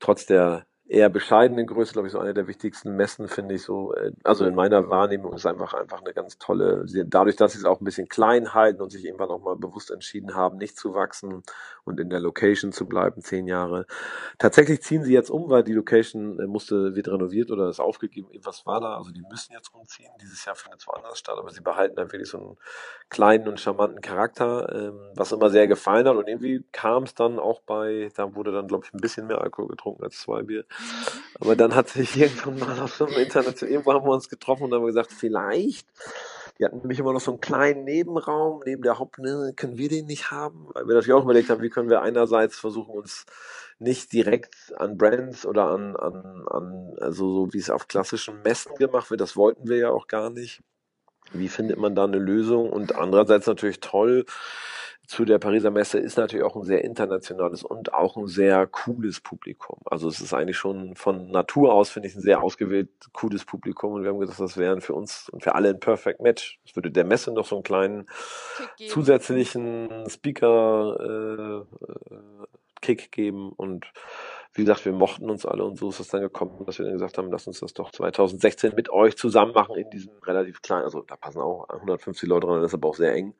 [0.00, 3.92] trotz der eher bescheidenen Größe, glaube ich, so eine der wichtigsten Messen, finde ich so.
[3.94, 6.86] Äh, also in meiner Wahrnehmung ist einfach einfach eine ganz tolle.
[7.06, 9.90] Dadurch, dass sie es auch ein bisschen klein halten und sich irgendwann auch mal bewusst
[9.90, 11.42] entschieden haben, nicht zu wachsen
[11.84, 13.86] und in der Location zu bleiben, zehn Jahre.
[14.38, 18.28] Tatsächlich ziehen sie jetzt um, weil die Location äh, musste wird renoviert oder ist aufgegeben.
[18.42, 18.96] Was war da?
[18.96, 20.10] Also die müssen jetzt umziehen.
[20.22, 22.56] Dieses Jahr findet es woanders statt, aber sie behalten dann wirklich so einen
[23.10, 26.16] kleinen und charmanten Charakter, ähm, was immer sehr gefallen hat.
[26.16, 29.40] Und irgendwie kam es dann auch bei, da wurde dann glaube ich ein bisschen mehr
[29.40, 30.64] Alkohol getrunken als zwei Bier.
[31.40, 34.64] Aber dann hat sich irgendwann mal auf so einem Internet, irgendwo haben wir uns getroffen
[34.64, 35.86] und haben gesagt, vielleicht,
[36.58, 39.88] die hatten nämlich immer noch so einen kleinen Nebenraum neben der Haupt, ne, können wir
[39.88, 40.68] den nicht haben?
[40.72, 43.26] Weil wir natürlich auch überlegt haben, wie können wir einerseits versuchen, uns
[43.78, 48.76] nicht direkt an Brands oder an, an, an also so wie es auf klassischen Messen
[48.76, 50.62] gemacht wird, das wollten wir ja auch gar nicht.
[51.32, 52.70] Wie findet man da eine Lösung?
[52.70, 54.24] Und andererseits natürlich toll,
[55.06, 59.20] zu der Pariser Messe ist natürlich auch ein sehr internationales und auch ein sehr cooles
[59.20, 59.78] Publikum.
[59.84, 63.92] Also es ist eigentlich schon von Natur aus, finde ich, ein sehr ausgewählt cooles Publikum.
[63.92, 66.58] Und wir haben gesagt, das wären für uns und für alle ein Perfect Match.
[66.64, 68.06] Es würde der Messe noch so einen kleinen
[68.88, 72.46] zusätzlichen Speaker äh, äh,
[72.84, 73.86] Kick geben und
[74.52, 76.94] wie gesagt, wir mochten uns alle und so ist es dann gekommen, dass wir dann
[76.94, 80.84] gesagt haben, lass uns das doch 2016 mit euch zusammen machen in diesem relativ kleinen,
[80.84, 83.34] also da passen auch 150 Leute dran, das ist aber auch sehr eng.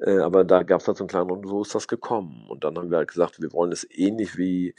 [0.00, 2.46] Äh, aber da gab es halt so einen kleinen und so ist das gekommen.
[2.48, 4.74] Und dann haben wir halt gesagt, wir wollen es ähnlich wie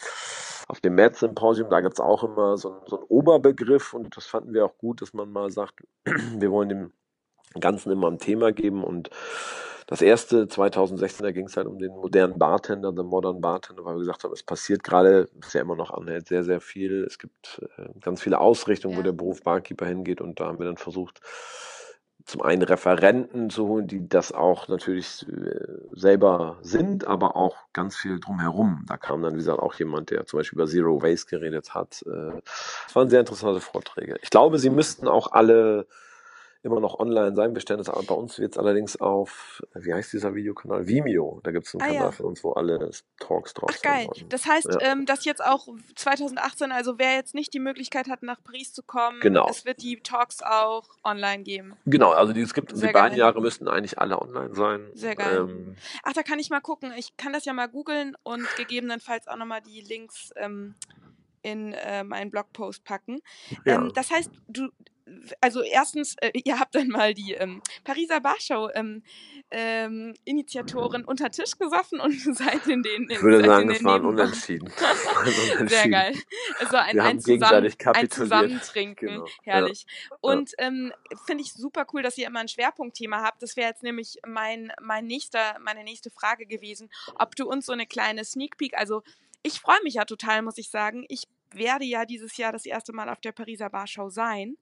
[0.67, 4.25] auf dem Mad Symposium, da gibt es auch immer so, so einen Oberbegriff und das
[4.25, 6.93] fanden wir auch gut, dass man mal sagt, wir wollen dem
[7.59, 9.09] Ganzen immer ein Thema geben und
[9.87, 13.95] das erste 2016, da ging es halt um den modernen Bartender, the modern Bartender, weil
[13.95, 17.03] wir gesagt haben, es passiert gerade, ist ja immer noch anhält, sehr, sehr viel.
[17.03, 18.99] Es gibt äh, ganz viele Ausrichtungen, ja.
[18.99, 21.21] wo der Beruf Barkeeper hingeht und da haben wir dann versucht,
[22.25, 27.95] zum einen Referenten zu holen, die das auch natürlich äh, selber sind, aber auch ganz
[27.95, 28.85] viel drumherum.
[28.87, 32.03] Da kam dann, wie gesagt, auch jemand, der zum Beispiel über Zero Waste geredet hat.
[32.05, 32.41] Äh,
[32.87, 34.17] es waren sehr interessante Vorträge.
[34.21, 35.87] Ich glaube, sie müssten auch alle
[36.63, 37.53] immer noch online sein.
[37.53, 40.87] Wir stellen es bei uns jetzt allerdings auf, wie heißt dieser Videokanal?
[40.87, 41.39] Vimeo.
[41.43, 42.11] Da gibt es einen ah, Kanal ja.
[42.11, 44.07] für uns, wo alle Talks drauf Ach, geil.
[44.13, 44.31] Sind.
[44.31, 44.91] Das heißt, ja.
[44.91, 48.83] ähm, dass jetzt auch 2018, also wer jetzt nicht die Möglichkeit hat, nach Paris zu
[48.83, 49.47] kommen, genau.
[49.49, 51.73] es wird die Talks auch online geben.
[51.85, 54.89] Genau, also die, es gibt, Sehr die beiden Jahre müssten eigentlich alle online sein.
[54.93, 55.47] Sehr geil.
[55.49, 56.93] Ähm, Ach, da kann ich mal gucken.
[56.95, 60.75] Ich kann das ja mal googeln und gegebenenfalls auch nochmal die Links ähm,
[61.41, 63.21] in äh, meinen Blogpost packen.
[63.65, 63.75] Ja.
[63.75, 64.69] Ähm, das heißt, du,
[65.39, 69.03] also erstens, äh, ihr habt dann mal die ähm, Pariser Barshow ähm,
[69.49, 73.09] ähm, Initiatoren unter Tisch gesoffen und seid in den.
[73.09, 74.71] Ich würde sagen, es waren unentschieden.
[75.67, 76.15] Sehr geil.
[76.69, 79.07] War ein, Wir ein, zusammen, ein Zusammentrinken.
[79.07, 79.25] Genau.
[79.43, 79.85] Herrlich.
[80.09, 80.17] Ja.
[80.21, 80.93] Und ähm,
[81.25, 83.43] finde ich super cool, dass ihr immer ein Schwerpunktthema habt.
[83.43, 87.73] Das wäre jetzt nämlich mein, mein nächster, meine nächste Frage gewesen, ob du uns so
[87.73, 89.03] eine kleine Sneak Peek, also
[89.43, 91.05] ich freue mich ja total, muss ich sagen.
[91.09, 94.57] Ich werde ja dieses Jahr das erste Mal auf der Pariser Barschau sein.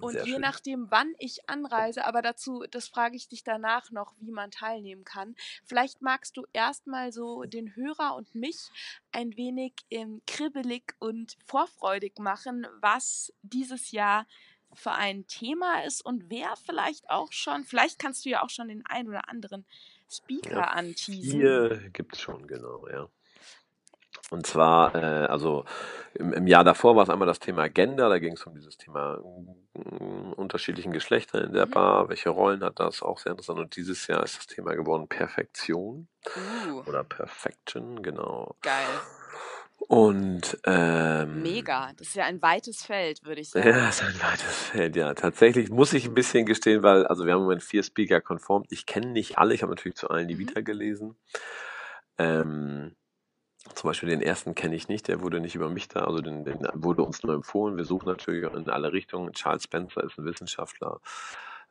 [0.00, 0.40] Und Sehr je schön.
[0.40, 5.04] nachdem, wann ich anreise, aber dazu, das frage ich dich danach noch, wie man teilnehmen
[5.04, 5.36] kann.
[5.64, 8.70] Vielleicht magst du erstmal so den Hörer und mich
[9.12, 14.26] ein wenig ähm, kribbelig und vorfreudig machen, was dieses Jahr
[14.74, 18.68] für ein Thema ist und wer vielleicht auch schon, vielleicht kannst du ja auch schon
[18.68, 19.66] den einen oder anderen
[20.10, 21.40] Speaker ja, anteasen.
[21.40, 23.08] Hier gibt es schon, genau, ja.
[24.30, 25.64] Und zwar, äh, also
[26.14, 28.76] im, im Jahr davor war es einmal das Thema Gender, da ging es um dieses
[28.76, 29.18] Thema
[29.74, 29.80] äh,
[30.36, 31.70] unterschiedlichen Geschlechter in der mhm.
[31.70, 33.58] Bar, welche Rollen hat das, auch sehr interessant.
[33.58, 36.08] Und dieses Jahr ist das Thema geworden Perfektion
[36.68, 36.82] uh.
[36.86, 38.56] oder Perfection, genau.
[38.62, 38.86] Geil.
[39.88, 43.68] Und ähm, mega, das ist ja ein weites Feld, würde ich sagen.
[43.68, 45.12] Ja, das ist ein weites Feld, ja.
[45.14, 48.64] Tatsächlich muss ich ein bisschen gestehen, weil, also wir haben im Moment vier Speaker konform.
[48.70, 50.40] Ich kenne nicht alle, ich habe natürlich zu allen die mhm.
[50.40, 51.16] Vita gelesen.
[52.16, 52.94] Ähm,
[53.74, 56.44] zum Beispiel den ersten kenne ich nicht, der wurde nicht über mich da, also den,
[56.44, 57.76] den wurde uns nur empfohlen.
[57.76, 59.32] Wir suchen natürlich in alle Richtungen.
[59.32, 61.00] Charles Spencer ist ein Wissenschaftler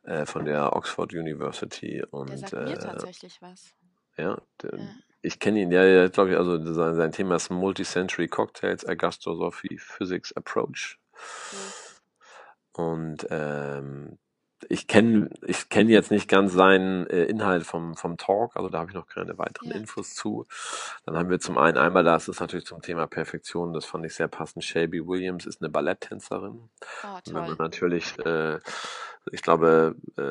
[0.02, 3.74] äh, von der Oxford University und der sagt mir äh, tatsächlich was.
[4.16, 4.88] Ja, der, ja.
[5.22, 9.78] ich kenne ihn, ja, ja glaube ich, also sein, sein Thema ist Multicentury Cocktails, Augustosophie,
[9.78, 10.98] Physics Approach.
[11.52, 11.82] Mhm.
[12.74, 14.18] Und ähm,
[14.68, 18.78] ich kenne ich kenn jetzt nicht ganz seinen äh, Inhalt vom, vom Talk, also da
[18.78, 19.76] habe ich noch keine weiteren ja.
[19.76, 20.46] Infos zu.
[21.04, 24.14] Dann haben wir zum einen einmal, das ist natürlich zum Thema Perfektion, das fand ich
[24.14, 24.64] sehr passend.
[24.64, 26.68] Shelby Williams ist eine Balletttänzerin.
[27.04, 28.58] Oh, wenn man natürlich äh,
[29.30, 30.22] ich glaube, äh,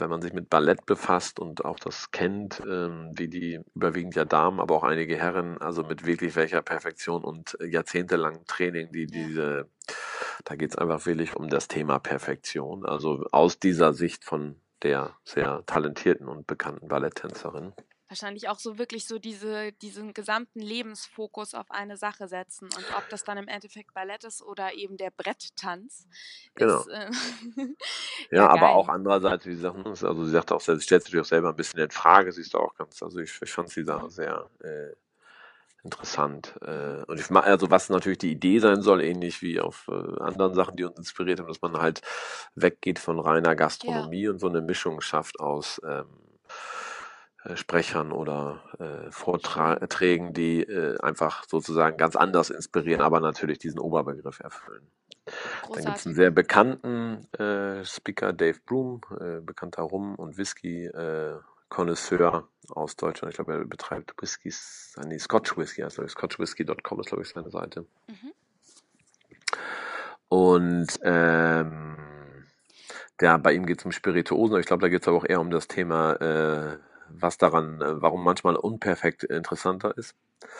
[0.00, 4.24] wenn man sich mit Ballett befasst und auch das kennt, ähm, wie die überwiegend ja
[4.24, 9.68] Damen, aber auch einige Herren, also mit wirklich welcher Perfektion und jahrzehntelangen Training, die diese,
[10.44, 12.84] da geht es einfach wirklich um das Thema Perfektion.
[12.86, 17.72] Also aus dieser Sicht von der sehr talentierten und bekannten Balletttänzerin.
[18.08, 22.64] wahrscheinlich auch so wirklich so diese, diesen gesamten Lebensfokus auf eine Sache setzen.
[22.64, 26.06] Und ob das dann im Endeffekt Ballett ist oder eben der Bretttanz.
[26.54, 26.80] Genau.
[26.80, 27.10] Ist, äh,
[28.30, 31.18] ja, ja aber auch andererseits, wie gesagt, ne, also sie sagt auch, sie stellt sich
[31.20, 33.84] auch selber ein bisschen in Frage, sie ist auch ganz, also ich, ich fand sie
[33.84, 34.94] da sehr äh,
[35.84, 36.54] interessant.
[36.62, 40.54] Äh, und ich also was natürlich die Idee sein soll, ähnlich wie auf äh, anderen
[40.54, 42.02] Sachen, die uns inspiriert haben, dass man halt
[42.54, 44.30] weggeht von reiner Gastronomie ja.
[44.30, 46.06] und so eine Mischung schafft aus ähm,
[47.44, 53.78] äh, Sprechern oder äh, Vorträgen, die äh, einfach sozusagen ganz anders inspirieren, aber natürlich diesen
[53.78, 54.90] Oberbegriff erfüllen.
[55.62, 55.74] Großartig.
[55.74, 61.44] Dann gibt es einen sehr bekannten äh, Speaker, Dave Broom, äh, bekannter Rum- und Whisky-Connoisseur
[61.70, 63.32] äh, aus Deutschland.
[63.32, 67.86] Ich glaube, er betreibt Whiskys, nee, Scotch Whisky, also scotchwhisky.com ist, glaube ich, seine Seite.
[68.08, 68.32] Mhm.
[70.28, 71.96] Und ähm,
[73.20, 75.40] ja, bei ihm geht es um Spirituosen, ich glaube, da geht es aber auch eher
[75.40, 76.78] um das Thema äh,
[77.10, 80.14] was daran, äh, warum manchmal unperfekt interessanter ist.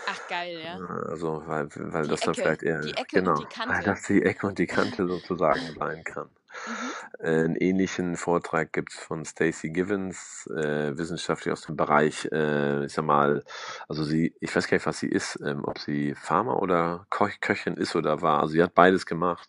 [0.08, 0.76] Ach geil, ja.
[0.76, 3.34] Also, weil, weil das Ecke, dann vielleicht eher, genau,
[3.66, 6.28] weil das die Ecke und die Kante sozusagen sein kann.
[6.66, 7.24] Mhm.
[7.24, 12.84] Äh, einen ähnlichen Vortrag gibt es von Stacey Givens, äh, wissenschaftlich aus dem Bereich, äh,
[12.86, 13.44] ich sag mal,
[13.88, 17.28] also sie, ich weiß gar nicht, was sie ist, ähm, ob sie Farmer oder Ko
[17.40, 18.40] Köchin ist oder war.
[18.40, 19.48] Also sie hat beides gemacht.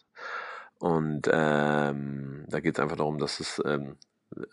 [0.79, 3.97] Und ähm, da geht es einfach darum, dass es ähm,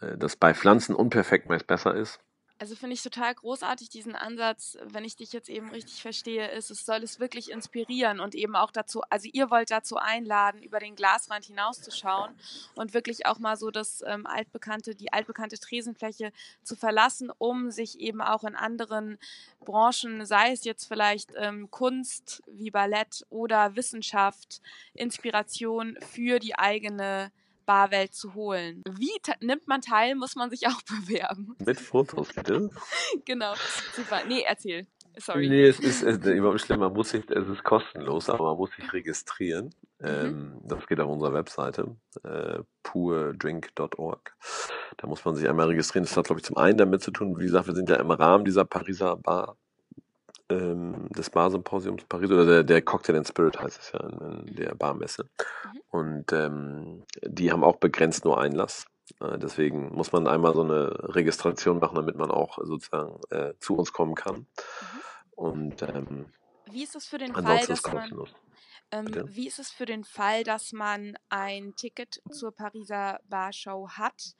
[0.00, 2.20] äh, dass bei Pflanzen unperfekt meist besser ist.
[2.58, 6.70] Also finde ich total großartig diesen Ansatz, wenn ich dich jetzt eben richtig verstehe, ist,
[6.70, 10.78] es soll es wirklich inspirieren und eben auch dazu, also ihr wollt dazu einladen, über
[10.78, 12.34] den Glasrand hinauszuschauen
[12.74, 18.00] und wirklich auch mal so das ähm, altbekannte, die altbekannte Tresenfläche zu verlassen, um sich
[18.00, 19.18] eben auch in anderen
[19.60, 24.62] Branchen, sei es jetzt vielleicht ähm, Kunst wie Ballett oder Wissenschaft,
[24.94, 27.30] Inspiration für die eigene
[27.66, 28.82] Barwelt zu holen.
[28.88, 31.56] Wie nimmt man teil, muss man sich auch bewerben.
[31.64, 32.70] Mit Fotos, bitte?
[33.24, 33.54] genau,
[33.94, 34.20] super.
[34.26, 34.86] Nee, erzähl.
[35.18, 35.48] Sorry.
[35.48, 38.58] Nee, es ist, es ist überhaupt schlimm, man muss sich, es ist kostenlos, aber man
[38.58, 39.74] muss sich registrieren.
[39.98, 40.06] Mhm.
[40.06, 44.36] Ähm, das geht auf unserer Webseite, äh, poordrink.org.
[44.98, 46.04] Da muss man sich einmal registrieren.
[46.04, 48.10] Das hat, glaube ich, zum einen damit zu tun, wie gesagt, wir sind ja im
[48.10, 49.56] Rahmen dieser Pariser Bar
[50.48, 54.56] ähm, des Bar-Symposiums Paris, oder der, der Cocktail and Spirit heißt es ja in, in
[54.56, 55.24] der Barmesse.
[55.24, 55.80] Mhm.
[55.90, 58.86] Und ähm, die haben auch begrenzt nur Einlass.
[59.20, 63.76] Äh, deswegen muss man einmal so eine Registration machen, damit man auch sozusagen äh, zu
[63.76, 64.36] uns kommen kann.
[64.36, 64.46] Mhm.
[65.32, 66.26] Und ähm,
[66.70, 68.26] wie ist es für den Fall, dass man
[68.92, 74.34] ähm, wie ist es für den Fall, dass man ein Ticket zur Pariser Barshow hat?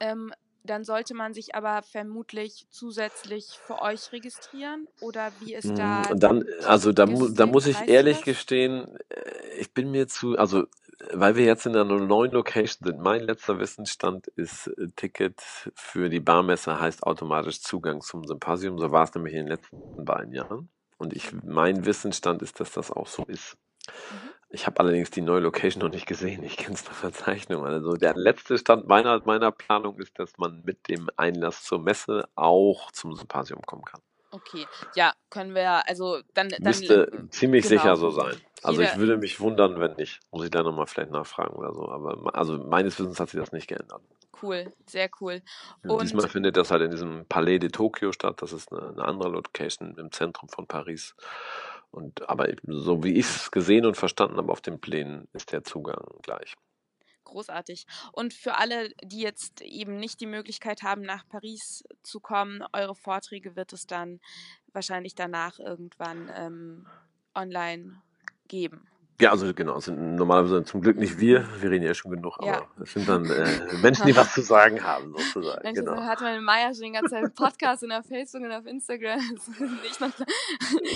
[0.00, 0.32] Ähm,
[0.64, 6.02] dann sollte man sich aber vermutlich zusätzlich für euch registrieren oder wie ist da?
[6.10, 8.24] Und dann, also da, mu da muss ich ehrlich das?
[8.24, 10.64] gestehen, äh, ich bin mir zu, also
[11.12, 15.40] weil wir jetzt in einer neuen Location sind, mein letzter Wissensstand ist äh, Ticket
[15.74, 18.78] für die Barmesse heißt automatisch Zugang zum Symposium.
[18.78, 20.70] So war es nämlich in den letzten beiden Jahren.
[20.96, 23.56] Und ich, mein Wissensstand ist, dass das auch so ist.
[23.88, 24.33] Mhm.
[24.54, 26.44] Ich habe allerdings die neue Location noch nicht gesehen.
[26.44, 27.66] Ich kenne es nach Verzeichnung.
[27.66, 32.28] Also der letzte Stand meiner, meiner Planung ist, dass man mit dem Einlass zur Messe
[32.36, 34.00] auch zum Symposium kommen kann.
[34.30, 36.48] Okay, ja, können wir, also dann.
[36.48, 37.82] dann Müsste ziemlich genau.
[37.82, 38.34] sicher so sein.
[38.62, 40.20] Also Jeder, ich würde mich wundern, wenn nicht.
[40.30, 41.88] Muss ich da nochmal vielleicht nachfragen oder so.
[41.88, 44.02] Aber also meines Wissens hat sich das nicht geändert.
[44.40, 45.42] Cool, sehr cool.
[45.82, 48.42] Und diesmal findet das halt in diesem Palais de Tokio statt.
[48.42, 51.14] Das ist eine, eine andere Location im Zentrum von Paris.
[51.94, 55.62] Und aber so wie ich es gesehen und verstanden habe auf den Plänen, ist der
[55.62, 56.54] Zugang gleich.
[57.22, 57.86] Großartig.
[58.12, 62.94] Und für alle, die jetzt eben nicht die Möglichkeit haben, nach Paris zu kommen, eure
[62.94, 64.20] Vorträge wird es dann
[64.72, 66.86] wahrscheinlich danach irgendwann ähm,
[67.34, 68.02] online
[68.48, 68.86] geben.
[69.20, 72.36] Ja, also genau, es sind normalerweise zum Glück nicht wir, wir reden ja schon genug,
[72.38, 72.66] aber ja.
[72.82, 73.46] es sind dann äh,
[73.80, 75.62] Menschen, die was zu sagen haben, sozusagen.
[75.62, 76.02] Mensch, genau.
[76.02, 79.20] hat meine Maya schon die ganze Zeit Podcast und auf Facebook und auf Instagram.
[79.82, 80.10] nicht noch,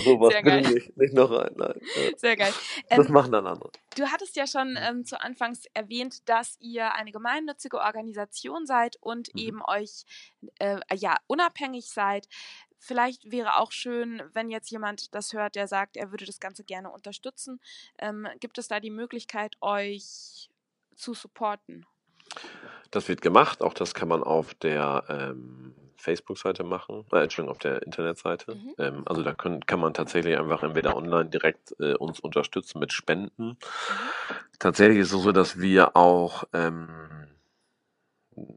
[0.03, 0.61] so was Sehr geil.
[0.61, 1.79] Nicht, nicht noch rein, nein.
[2.17, 2.51] Sehr geil.
[2.89, 3.71] Das ähm, machen dann andere.
[3.95, 9.33] Du hattest ja schon ähm, zu Anfangs erwähnt, dass ihr eine gemeinnützige Organisation seid und
[9.33, 9.39] mhm.
[9.39, 10.03] eben euch
[10.59, 12.27] äh, ja unabhängig seid.
[12.79, 16.63] Vielleicht wäre auch schön, wenn jetzt jemand das hört, der sagt, er würde das Ganze
[16.63, 17.59] gerne unterstützen.
[17.97, 20.49] Ähm, gibt es da die Möglichkeit, euch
[20.95, 21.85] zu supporten?
[22.91, 23.61] Das wird gemacht.
[23.61, 28.55] Auch das kann man auf der ähm, Facebook-Seite machen, äh, Entschuldigung, auf der Internetseite.
[28.55, 28.73] Mhm.
[28.77, 32.93] Ähm, also da können, kann man tatsächlich einfach entweder online direkt äh, uns unterstützen mit
[32.93, 33.49] Spenden.
[33.49, 33.57] Mhm.
[34.57, 37.27] Tatsächlich ist es so, dass wir auch ähm,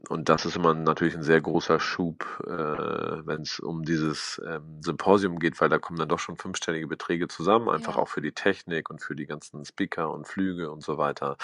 [0.09, 4.79] und das ist immer natürlich ein sehr großer Schub, äh, wenn es um dieses ähm,
[4.81, 7.97] Symposium geht, weil da kommen dann doch schon fünfstellige Beträge zusammen, einfach Ja.
[7.97, 11.37] auch für die Technik und für die ganzen Speaker und Flüge und so weiter.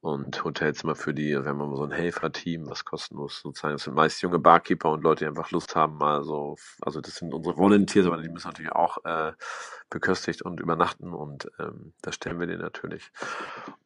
[0.00, 3.94] Und Hotelzimmer für die, wir haben immer so ein Helferteam, was kostenlos sozusagen, das sind
[3.94, 7.56] meist junge Barkeeper und Leute, die einfach Lust haben, mal so, also das sind unsere
[7.56, 9.32] Volunteers, aber die müssen natürlich auch äh,
[9.90, 13.10] beköstigt und übernachten und ähm, das stellen wir denen natürlich.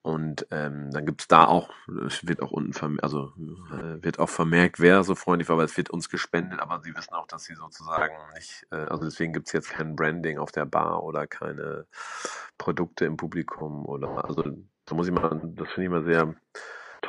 [0.03, 1.71] Und ähm, dann gibt's da auch,
[2.07, 3.33] es wird auch unten vermerkt, also
[3.73, 6.97] äh, wird auch vermerkt, wer so freundlich war, weil es wird uns gespendet, aber sie
[6.97, 10.65] wissen auch, dass sie sozusagen nicht, äh, also deswegen gibt's jetzt kein Branding auf der
[10.65, 11.87] Bar oder keine
[12.57, 14.43] Produkte im Publikum oder also
[14.87, 16.35] da muss ich mal, das finde ich mal sehr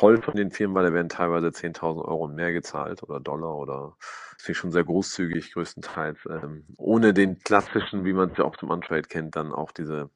[0.01, 3.95] toll von den Firmen, weil da werden teilweise 10.000 Euro mehr gezahlt oder Dollar oder
[4.33, 8.43] das finde ich schon sehr großzügig größtenteils, ähm, ohne den klassischen, wie man es ja
[8.45, 10.09] auch zum Untrade kennt, dann auch diese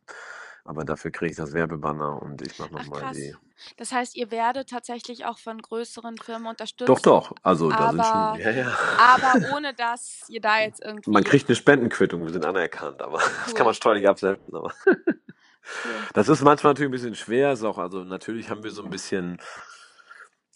[0.67, 3.36] aber dafür kriege ich das Werbebanner und ich mache Ach nochmal die.
[3.78, 6.89] Das heißt, ihr werdet tatsächlich auch von größeren Firmen unterstützt.
[6.89, 7.34] Doch, doch.
[7.43, 8.41] Also da sind Aber- schon.
[8.41, 8.78] Ja, ja.
[8.98, 11.12] Aber ohne dass ihr da jetzt irgendwie.
[11.12, 13.54] Man kriegt eine Spendenquittung, wir sind anerkannt, aber das Cool.
[13.54, 14.56] kann man steuerlich absetzen.
[14.56, 14.98] Aber Cool.
[16.13, 17.52] das ist manchmal natürlich ein bisschen schwer.
[17.54, 19.38] Ist auch, also natürlich haben wir so ein bisschen.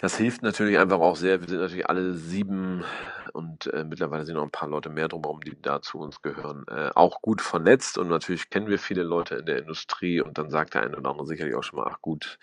[0.01, 1.41] Das hilft natürlich einfach auch sehr.
[1.41, 2.85] Wir sind natürlich alle sieben
[3.33, 6.63] und äh, mittlerweile sind noch ein paar Leute mehr drumherum, die da zu uns gehören,
[6.69, 10.49] äh, auch gut vernetzt und natürlich kennen wir viele Leute in der Industrie und dann
[10.49, 12.39] sagt der eine oder andere sicherlich auch schon mal, ach gut,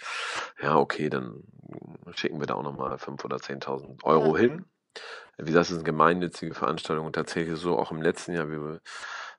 [0.61, 1.45] ja okay, dann
[2.15, 4.43] schicken wir da auch nochmal fünf oder 10.000 Euro Ja.
[4.43, 4.67] hin.
[5.39, 8.81] Wie gesagt, das ist eine gemeinnützige Veranstaltung und tatsächlich so auch im letzten Jahr, wir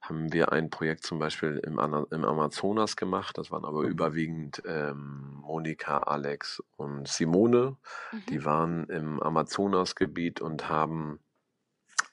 [0.07, 3.37] haben wir ein Projekt zum Beispiel im, im Amazonas gemacht.
[3.37, 7.77] Das waren aber überwiegend ähm, Monika, Alex und Simone.
[8.11, 8.25] Mhm.
[8.29, 11.19] Die waren im Amazonasgebiet und haben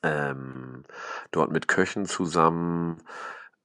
[0.02, 0.84] ähm,
[1.30, 3.02] dort mit Köchen zusammen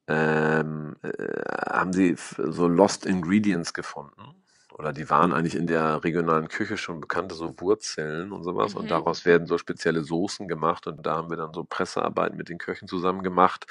[0.08, 4.36] ähm, äh, haben sie so Lost Ingredients gefunden.
[4.74, 8.74] Oder die waren eigentlich in der regionalen Küche schon bekannte so Wurzeln und sowas.
[8.74, 8.82] Mhm.
[8.82, 10.88] Und daraus werden so spezielle Soßen gemacht.
[10.88, 13.68] Und da haben wir dann so Pressearbeit mit den Köchen zusammen gemacht.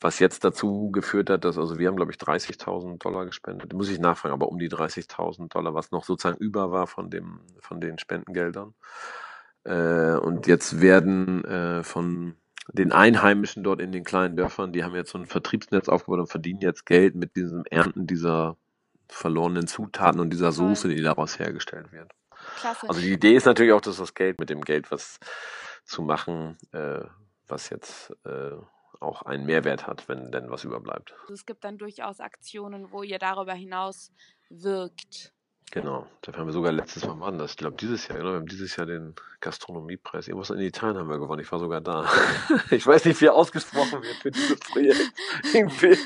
[0.00, 3.72] Was jetzt dazu geführt hat, dass, also wir haben, glaube ich, 30.000 Dollar gespendet.
[3.74, 7.40] Muss ich nachfragen, aber um die 30.000 Dollar, was noch sozusagen über war von dem,
[7.60, 8.74] von den Spendengeldern.
[9.64, 12.36] Äh, und jetzt werden äh, von
[12.72, 16.30] den Einheimischen dort in den kleinen Dörfern, die haben jetzt so ein Vertriebsnetz aufgebaut und
[16.30, 18.56] verdienen jetzt Geld mit diesem Ernten dieser
[19.08, 20.52] verlorenen Zutaten und dieser.
[20.52, 22.12] Soße, die daraus hergestellt wird.
[22.56, 22.88] Klasse.
[22.88, 25.18] Also die Idee ist natürlich auch, dass das Geld mit dem Geld was
[25.84, 27.00] zu machen, äh,
[27.48, 28.52] was jetzt äh,
[29.00, 31.14] auch einen Mehrwert hat, wenn denn was überbleibt.
[31.22, 34.12] Also es gibt dann durchaus Aktionen, wo ihr darüber hinaus
[34.50, 35.32] wirkt.
[35.72, 36.06] Genau.
[36.22, 37.52] Da haben wir sogar letztes Mal das.
[37.52, 40.26] Ich glaube dieses Jahr, genau, wir haben dieses Jahr den Gastronomiepreis.
[40.26, 41.42] Irgendwas in Italien haben wir gewonnen.
[41.42, 42.10] Ich war sogar da.
[42.70, 45.12] Ich weiß nicht, wie er ausgesprochen wird für dieses Projekt.
[45.54, 45.96] Irgendwie,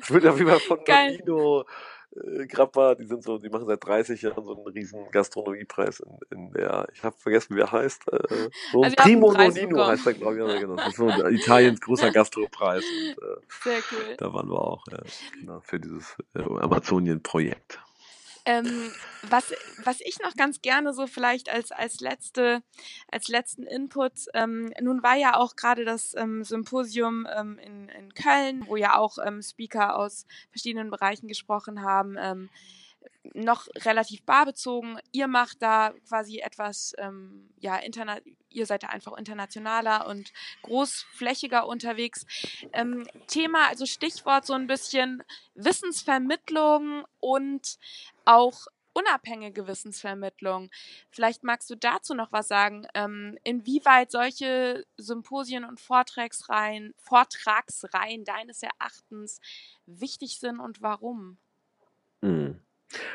[0.00, 1.16] es wird auf jeden Fall von Geil.
[1.16, 1.64] Nino
[2.12, 6.18] äh, Grappa, die sind so, die machen seit 30 Jahren so einen riesen Gastronomiepreis in,
[6.30, 8.12] in der, ich habe vergessen, wie er heißt.
[8.12, 8.18] Äh,
[8.72, 10.52] so Also habt einen Primo Nonino heißt er, glaube ich.
[10.52, 10.76] Ja, genau.
[10.76, 12.84] Das ist so Italiens großer Gastropreis.
[12.84, 14.16] Und, äh, Sehr cool.
[14.18, 14.98] da waren wir auch, ja,
[15.38, 17.80] genau, für dieses äh, Amazonien-Projekt.
[18.48, 18.92] Ähm,
[19.28, 22.62] was, was ich noch ganz gerne so vielleicht als, als, letzte,
[23.10, 28.14] als letzten Input, ähm, nun war ja auch gerade das ähm, Symposium ähm, in, in
[28.14, 32.48] Köln, wo ja auch ähm, Speaker aus verschiedenen Bereichen gesprochen haben, ähm,
[33.34, 34.98] noch relativ barbezogen.
[35.12, 38.18] Ihr macht da quasi etwas, ähm, ja, interna
[38.50, 42.24] ihr seid da einfach internationaler und großflächiger unterwegs.
[42.72, 45.22] Ähm, Thema, also Stichwort so ein bisschen
[45.54, 47.78] Wissensvermittlung und
[48.24, 50.70] auch unabhängige Wissensvermittlung.
[51.10, 58.62] Vielleicht magst du dazu noch was sagen, ähm, inwieweit solche Symposien und Vortragsreihen, Vortragsreihen deines
[58.62, 59.40] Erachtens
[59.84, 61.36] wichtig sind und warum?
[62.22, 62.60] Mhm.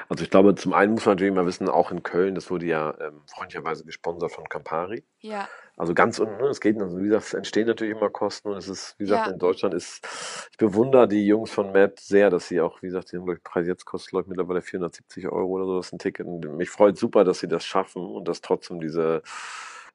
[0.10, 2.65] Also ich glaube, zum einen muss man natürlich mal wissen, auch in Köln, das wurde
[2.65, 5.03] ja ähm, freundlicherweise gesponsert von Campari.
[5.21, 8.49] Ja, Also ganz unten, ne, es geht, also wie gesagt, es entstehen natürlich immer Kosten
[8.49, 9.34] und es ist, wie gesagt, Ja.
[9.34, 10.05] in Deutschland ist,
[10.51, 13.86] ich bewundere die Jungs von Matt sehr, dass sie auch, wie gesagt, ich, Preis jetzt
[13.86, 16.25] kostet, glaube ich, mittlerweile 470 Euro oder so, das ist ein Ticket.
[16.27, 19.21] Und mich freut super, dass sie das schaffen und dass trotzdem diese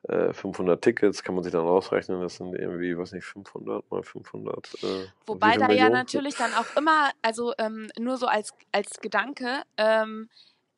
[0.04, 4.02] äh, 500 Tickets, kann man sich dann ausrechnen, das sind irgendwie, weiß nicht, 500 mal
[4.02, 4.74] 500.
[4.82, 5.92] Äh, Wobei da ja Millionen?
[5.92, 10.28] natürlich dann auch immer, also ähm, nur so als, als Gedanke, ähm,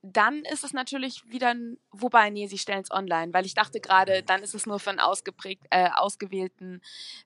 [0.02, 3.80] dann ist es natürlich wieder, ein, wobei, nee, sie stellen es online, weil ich dachte
[3.80, 6.80] gerade, dann ist es nur für einen ausgeprägt, äh, ausgewählten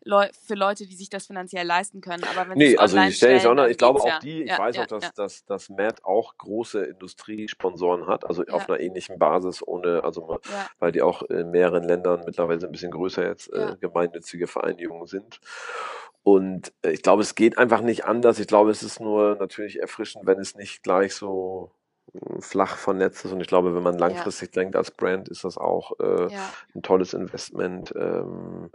[0.04, 2.24] Leu für Leute, die sich das finanziell leisten können.
[2.24, 3.70] Aber wenn Nee, also die stellen es online.
[3.70, 4.18] Ich glaube auch ja.
[4.20, 5.10] die, ich ja, weiß ja, auch, dass, ja.
[5.14, 10.40] dass, dass Matt auch große Industriesponsoren hat, also auf einer ähnlichen Basis, ohne, also
[10.78, 15.40] weil die auch in mehreren Ländern mittlerweile ein bisschen größer jetzt äh, gemeinnützige Vereinigungen sind.
[16.22, 18.38] Und äh, ich glaube, es geht einfach nicht anders.
[18.38, 21.72] Ich glaube, es ist nur natürlich erfrischend, wenn es nicht gleich so
[22.40, 23.32] flach vernetzt ist.
[23.32, 24.62] Und ich glaube, wenn man langfristig ja.
[24.62, 26.52] denkt als Brand, ist das auch äh, ja.
[26.74, 27.92] ein tolles Investment.
[27.96, 28.70] Ähm,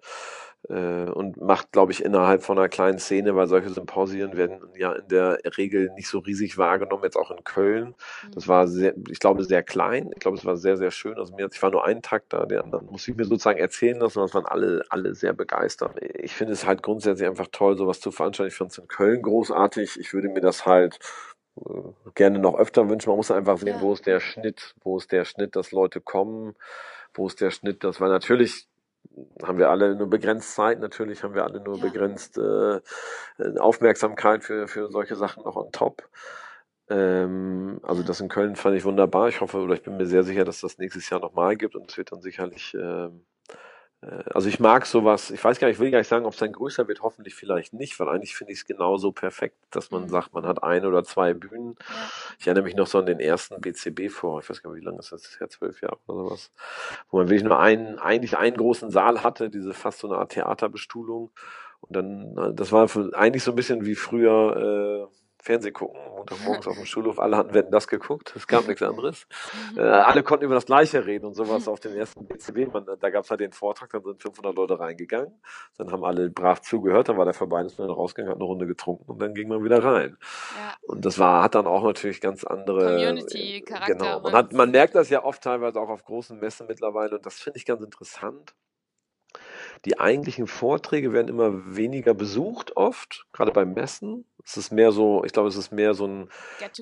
[0.69, 4.93] äh, und macht, glaube ich, innerhalb von einer kleinen Szene, weil solche Symposien werden ja
[4.93, 7.95] in der Regel nicht so riesig wahrgenommen, jetzt auch in Köln.
[8.33, 8.49] Das mhm.
[8.49, 10.09] war sehr, ich glaube, sehr klein.
[10.13, 11.17] Ich glaube, es war sehr, sehr schön.
[11.17, 13.99] Also mir, ich war nur einen Tag da, der anderen muss ich mir sozusagen erzählen
[13.99, 15.95] lassen, das waren alle, alle sehr begeistert.
[16.01, 18.51] Ich finde es halt grundsätzlich einfach toll, sowas zu veranstalten.
[18.51, 19.99] Ich fand es in Köln großartig.
[19.99, 20.99] Ich würde mir das halt
[22.15, 23.09] gerne noch öfter wünschen.
[23.09, 26.55] Man muss einfach sehen, wo ist der Schnitt, wo ist der Schnitt, dass Leute kommen,
[27.13, 28.67] wo ist der Schnitt, dass, weil natürlich
[29.43, 31.83] haben wir alle nur begrenzt Zeit, natürlich haben wir alle nur ja.
[31.83, 32.79] begrenzt äh,
[33.59, 36.07] Aufmerksamkeit für, für solche Sachen noch on top.
[36.89, 39.27] Ähm, also das in Köln fand ich wunderbar.
[39.27, 41.89] Ich hoffe oder ich bin mir sehr sicher, dass das nächstes Jahr nochmal gibt und
[41.89, 43.36] es wird dann sicherlich ähm, äh,
[44.01, 46.39] also ich mag sowas, ich weiß gar nicht, ich will gar nicht sagen, ob es
[46.39, 50.03] dann größer wird, hoffentlich vielleicht nicht, weil eigentlich finde ich es genauso perfekt, dass man
[50.03, 50.09] mhm.
[50.09, 51.75] sagt, man hat ein oder zwei Bühnen.
[51.79, 51.95] Ja.
[52.37, 54.85] Ich erinnere mich noch so an den ersten BCB vor, ich weiß gar nicht, wie
[54.85, 56.51] lange ist das, das ist ja zwölf Jahre oder sowas,
[57.09, 60.31] wo man wirklich nur einen, eigentlich einen großen Saal hatte, diese fast so eine Art
[60.31, 61.31] Theaterbestuhlung.
[61.79, 65.16] Und dann, das war eigentlich so ein bisschen wie früher, äh,
[65.47, 69.27] Fernseh gucken, Montagmorgens auf dem Schulhof, alle hatten Wetten das geguckt, es gab nichts anderes.
[69.71, 69.79] Mhm.
[69.79, 72.73] Äh, alle konnten über das Gleiche reden und sowas auf den ersten BCB.
[72.73, 75.41] Man, da gab es halt den Vortrag, dann sind 500 Leute reingegangen,
[75.77, 78.67] dann haben alle brav zugehört, dann war der vorbei, ist man rausgegangen, hat eine Runde
[78.67, 80.17] getrunken und dann ging man wieder rein.
[80.57, 80.75] Ja.
[80.81, 83.95] Und das war, hat dann auch natürlich ganz andere Community-Charakter.
[83.95, 84.19] Genau.
[84.19, 87.39] Man, hat, man merkt das ja oft teilweise auch auf großen Messen mittlerweile und das
[87.39, 88.53] finde ich ganz interessant
[89.85, 94.25] die eigentlichen Vorträge werden immer weniger besucht, oft, gerade beim Messen.
[94.43, 96.29] Es ist mehr so, ich glaube, es ist mehr so ein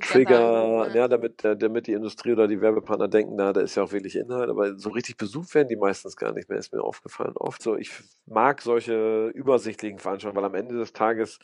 [0.01, 0.93] Trigger, ja.
[0.93, 4.15] ja, damit, damit die Industrie oder die Werbepartner denken, na, da ist ja auch wirklich
[4.15, 7.33] Inhalt, aber so richtig besucht werden die meistens gar nicht mehr, ist mir aufgefallen.
[7.35, 7.91] Oft so, ich
[8.27, 11.39] mag solche übersichtlichen Veranstaltungen, weil am Ende des Tages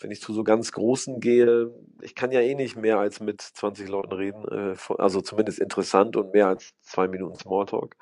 [0.00, 1.72] wenn ich zu so ganz großen gehe,
[2.02, 6.16] ich kann ja eh nicht mehr als mit 20 Leuten reden, äh, also zumindest interessant
[6.16, 7.96] und mehr als zwei Minuten Smalltalk.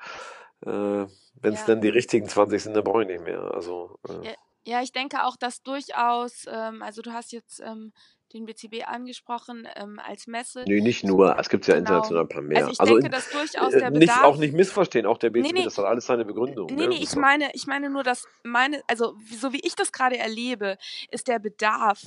[0.65, 1.67] Äh, Wenn es ja.
[1.67, 3.39] dann die richtigen 20 sind, dann brauche ich nicht mehr.
[3.53, 4.27] Also, äh.
[4.27, 4.33] ja,
[4.65, 7.93] ja, ich denke auch, dass durchaus, ähm, also du hast jetzt ähm,
[8.33, 10.65] den BCB angesprochen ähm, als Messe.
[10.67, 11.87] Nee, nicht nur, es gibt ja genau.
[11.87, 12.57] international ein paar mehr.
[12.57, 13.99] Also ich also denke, dass durchaus äh, der Bedarf...
[13.99, 15.63] Nicht, auch nicht missverstehen, auch der BCB, nee, nee.
[15.63, 16.67] das hat alles seine Begründung.
[16.67, 16.87] Nee, ne?
[16.89, 20.77] nee, ich meine, ich meine nur, dass meine, also so wie ich das gerade erlebe,
[21.11, 22.01] ist der Bedarf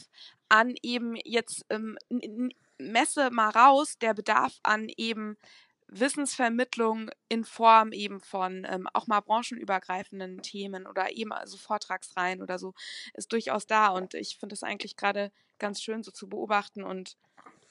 [0.50, 1.96] an eben jetzt ähm,
[2.76, 5.38] Messe mal raus, der Bedarf an eben
[5.90, 12.58] Wissensvermittlung in Form eben von ähm, auch mal branchenübergreifenden Themen oder eben also Vortragsreihen oder
[12.58, 12.74] so
[13.14, 17.16] ist durchaus da und ich finde das eigentlich gerade ganz schön so zu beobachten und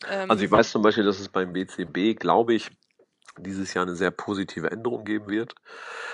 [0.08, 2.70] ähm, also ich weiß zum Beispiel, dass es beim BCB, glaube ich,
[3.38, 5.56] dieses Jahr eine sehr positive Änderung geben wird.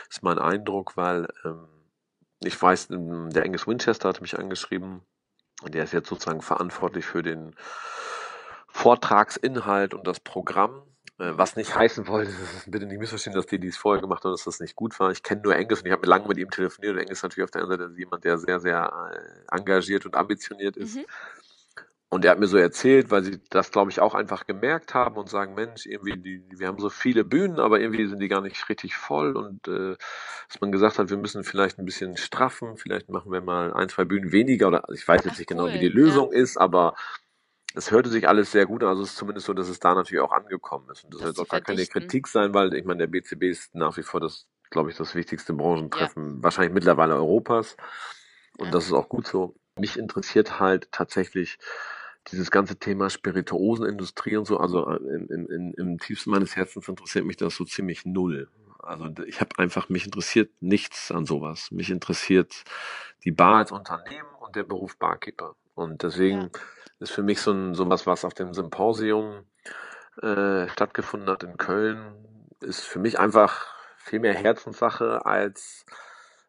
[0.10, 1.68] Ist mein Eindruck, weil ähm,
[2.44, 5.02] ich weiß, ähm, der Angus Winchester hat mich angeschrieben
[5.62, 7.56] und der ist jetzt sozusagen verantwortlich für den
[8.68, 10.84] Vortragsinhalt und das Programm
[11.18, 12.34] was nicht heißen wollte,
[12.68, 15.12] bitte nicht missverstehen, dass die, die es vorher gemacht haben, dass das nicht gut war.
[15.12, 16.96] Ich kenne nur Engels und ich habe lange mit ihm telefoniert.
[16.96, 20.16] Und Engels ist natürlich auf der anderen Seite jemand, der sehr, sehr äh, engagiert und
[20.16, 20.96] ambitioniert ist.
[20.96, 21.06] Mhm.
[22.10, 25.18] Und er hat mir so erzählt, weil sie das, glaube ich, auch einfach gemerkt haben
[25.18, 28.42] und sagen, Mensch, irgendwie, die, wir haben so viele Bühnen, aber irgendwie sind die gar
[28.42, 29.36] nicht richtig voll.
[29.36, 29.96] Und äh,
[30.48, 33.90] dass man gesagt hat, wir müssen vielleicht ein bisschen straffen, vielleicht machen wir mal ein,
[33.90, 34.68] zwei Bühnen weniger.
[34.68, 36.40] Oder ich weiß jetzt Ach, nicht genau, wie die Lösung ja.
[36.40, 36.96] ist, aber
[37.76, 39.94] es hörte sich alles sehr gut an, also es ist zumindest so, dass es da
[39.94, 41.04] natürlich auch angekommen ist.
[41.04, 43.76] Und das, das soll auch gar keine Kritik sein, weil ich meine, der BCB ist
[43.76, 46.44] nach wie vor das, glaube ich, das wichtigste Branchentreffen, ja.
[46.44, 47.76] wahrscheinlich mittlerweile Europas.
[48.58, 48.72] Und ja.
[48.72, 49.56] das ist auch gut so.
[49.78, 51.58] Mich interessiert halt tatsächlich
[52.32, 57.26] dieses ganze Thema Spirituosenindustrie und so, also äh, im, im, im tiefsten meines Herzens interessiert
[57.26, 58.50] mich das so ziemlich null.
[58.80, 61.72] Also ich habe einfach, mich interessiert nichts an sowas.
[61.72, 62.64] Mich interessiert
[63.26, 65.56] die Bar als Unternehmen und der Beruf Barkeeper.
[65.74, 66.60] Und deswegen ja
[67.00, 69.46] ist für mich so ein sowas, was auf dem Symposium
[70.22, 72.16] äh, stattgefunden hat in Köln,
[72.62, 75.86] ist für mich einfach viel mehr Herzenssache als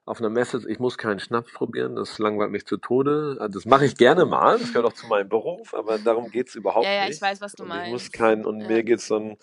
[0.04, 0.62] auf einer Messe.
[0.68, 3.36] Ich muss keinen Schnaps probieren, das langweilt mich zu Tode.
[3.40, 6.48] Also das mache ich gerne mal, das gehört auch zu meinem Beruf, aber darum geht
[6.48, 6.94] es überhaupt nicht.
[6.94, 7.86] Ja, ja, ich weiß, was du und meinst.
[7.86, 8.68] Ich muss keinen, und ja.
[8.68, 9.36] mir geht es dann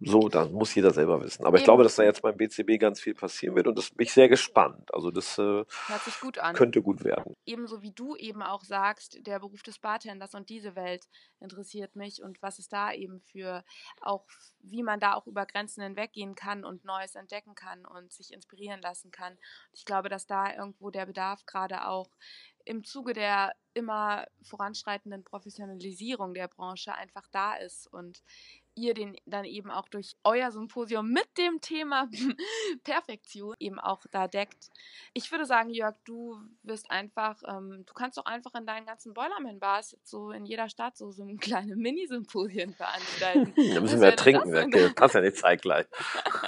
[0.00, 1.42] so, da muss jeder selber wissen.
[1.44, 1.58] Aber Eben.
[1.58, 4.12] ich glaube, dass da jetzt beim BCB ganz viel passieren wird und das bin ich
[4.12, 4.92] sehr gespannt.
[4.94, 6.54] Also das äh, Hört sich gut an.
[6.54, 7.34] könnte gut werden.
[7.46, 11.08] Ebenso wie du eben auch sagst, der Beruf des Bartenders und diese Welt
[11.40, 13.64] interessiert mich und was es da eben für
[14.00, 14.26] auch,
[14.60, 18.80] wie man da auch über Grenzen hinweggehen kann und Neues entdecken kann und sich inspirieren
[18.80, 19.38] lassen kann.
[19.72, 22.10] Ich glaube, dass da irgendwo der Bedarf gerade auch
[22.68, 28.22] im Zuge der immer voranschreitenden Professionalisierung der Branche einfach da ist und
[28.78, 32.08] ihr den dann eben auch durch euer Symposium mit dem Thema
[32.84, 34.70] Perfektion eben auch da deckt.
[35.12, 39.12] Ich würde sagen, Jörg, du wirst einfach, ähm, du kannst doch einfach in deinen ganzen
[39.12, 43.52] Boilerman-Bars so in jeder Stadt so, so kleine Mini-Symposien veranstalten.
[43.74, 45.86] da müssen wir ja trinken, das, das passt ja nicht zeitgleich.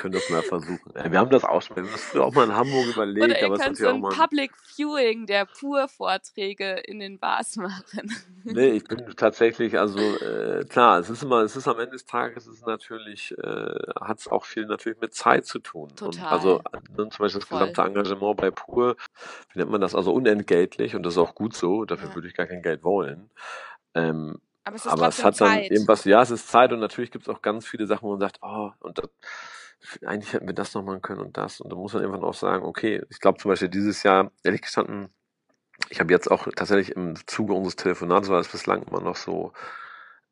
[0.00, 0.80] können das mal versuchen.
[0.94, 3.24] Wir haben das auch schon, wir haben das auch mal in Hamburg überlegt.
[3.24, 8.10] Oder ihr aber könnt so ein Public Viewing der Pur-Vorträge in den Bars machen.
[8.42, 12.06] Nee, ich bin tatsächlich, also äh, klar, es ist immer, es ist am Ende des
[12.06, 15.90] Tages, es ist natürlich, äh, hat es auch viel natürlich mit Zeit zu tun.
[15.94, 16.24] Total.
[16.24, 16.62] Und also
[16.96, 17.58] ne, zum Beispiel das Voll.
[17.58, 18.96] gesamte Engagement bei Pur,
[19.52, 22.14] wie nennt man das, also unentgeltlich und das ist auch gut so, dafür ja.
[22.14, 23.28] würde ich gar kein Geld wollen.
[23.92, 25.64] Ähm, aber es, ist aber es hat Zeit.
[25.64, 28.12] dann irgendwas, ja, es ist Zeit und natürlich gibt es auch ganz viele Sachen, wo
[28.12, 29.10] man sagt, oh, und das,
[30.04, 31.60] eigentlich hätten wir das noch machen können und das.
[31.60, 34.62] Und da muss man irgendwann auch sagen, okay, ich glaube zum Beispiel dieses Jahr, ehrlich
[34.62, 35.08] gestanden,
[35.88, 39.52] ich habe jetzt auch tatsächlich im Zuge unseres Telefonats, weil es bislang immer noch so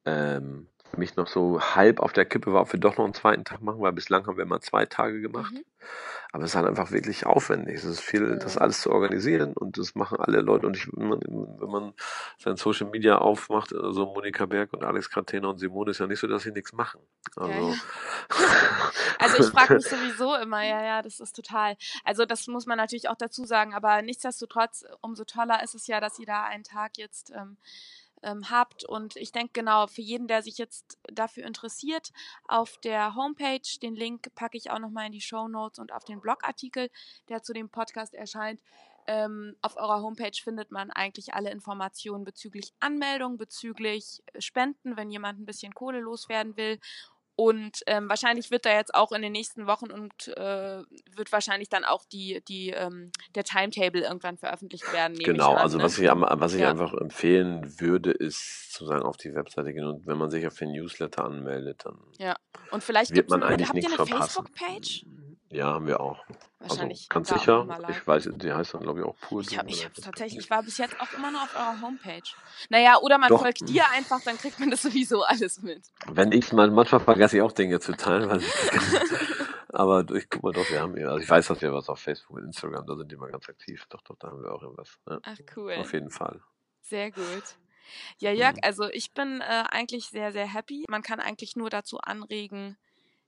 [0.05, 3.45] ähm, mich noch so halb auf der Kippe war, ob wir doch noch einen zweiten
[3.45, 5.53] Tag machen, weil bislang haben wir immer zwei Tage gemacht.
[5.55, 5.65] Mhm.
[6.31, 7.77] Aber es ist halt einfach wirklich aufwendig.
[7.77, 10.67] Es ist viel, das alles zu organisieren und das machen alle Leute.
[10.67, 11.95] Und ich, wenn man, wenn man
[12.37, 16.21] sein Social Media aufmacht, also Monika Berg und Alex Kratena und Simone, ist ja nicht
[16.21, 17.01] so, dass sie nichts machen.
[17.35, 17.75] Also, ja, ja.
[19.21, 21.77] also ich frage mich sowieso immer, ja, ja, das ist total.
[22.05, 25.99] Also das muss man natürlich auch dazu sagen, aber nichtsdestotrotz, umso toller ist es ja,
[25.99, 27.57] dass sie da einen Tag jetzt ähm,
[28.23, 28.85] ähm, habt.
[28.85, 32.13] Und ich denke genau, für jeden, der sich jetzt dafür interessiert,
[32.47, 36.05] auf der Homepage, den Link packe ich auch nochmal in die Show Notes und auf
[36.05, 36.91] den Blogartikel,
[37.29, 38.61] der zu dem Podcast erscheint.
[39.07, 45.41] Ähm, auf eurer Homepage findet man eigentlich alle Informationen bezüglich Anmeldung, bezüglich Spenden, wenn jemand
[45.41, 46.79] ein bisschen Kohle loswerden will
[47.41, 50.83] und ähm, wahrscheinlich wird da jetzt auch in den nächsten Wochen und äh,
[51.15, 55.17] wird wahrscheinlich dann auch die, die, ähm, der Timetable irgendwann veröffentlicht werden.
[55.17, 55.85] Genau, an, also ne?
[55.85, 56.71] was ich, was ich ja.
[56.71, 60.73] einfach empfehlen würde, ist sozusagen auf die Webseite gehen und wenn man sich auf den
[60.73, 62.35] Newsletter anmeldet, dann ja.
[62.73, 65.05] und vielleicht wird man eigentlich habt nichts ihr eine Facebook-Page?
[65.51, 66.19] Ja, haben wir auch.
[66.59, 66.99] Also Wahrscheinlich.
[67.01, 67.89] Also, ganz sicher.
[67.89, 69.41] Ich weiß, die heißt dann, glaube ich, auch Pur.
[69.41, 72.23] Ich, hab, ich habe tatsächlich, ich war bis jetzt auch immer nur auf eurer Homepage.
[72.69, 73.41] Naja, oder man Doch.
[73.41, 75.83] folgt dir einfach, dann kriegt man das sowieso alles mit.
[76.07, 78.53] Wenn ich mal, manchmal vergesse ich auch Dinge zu teilen, weil ich
[79.71, 82.01] aber ich guck mal doch, wir haben ja, also ich weiß, dass wir was auf
[82.01, 83.87] Facebook und Instagram, da sind die mal ganz aktiv.
[83.91, 84.99] Doch, doch, da haben wir auch irgendwas.
[85.09, 85.19] Ja.
[85.23, 85.75] Ach, cool.
[85.75, 86.41] Auf jeden Fall.
[86.81, 87.45] Sehr gut.
[88.19, 88.61] Ja, Jörg, mhm.
[88.63, 90.85] also ich bin äh, eigentlich sehr, sehr happy.
[90.89, 92.77] Man kann eigentlich nur dazu anregen,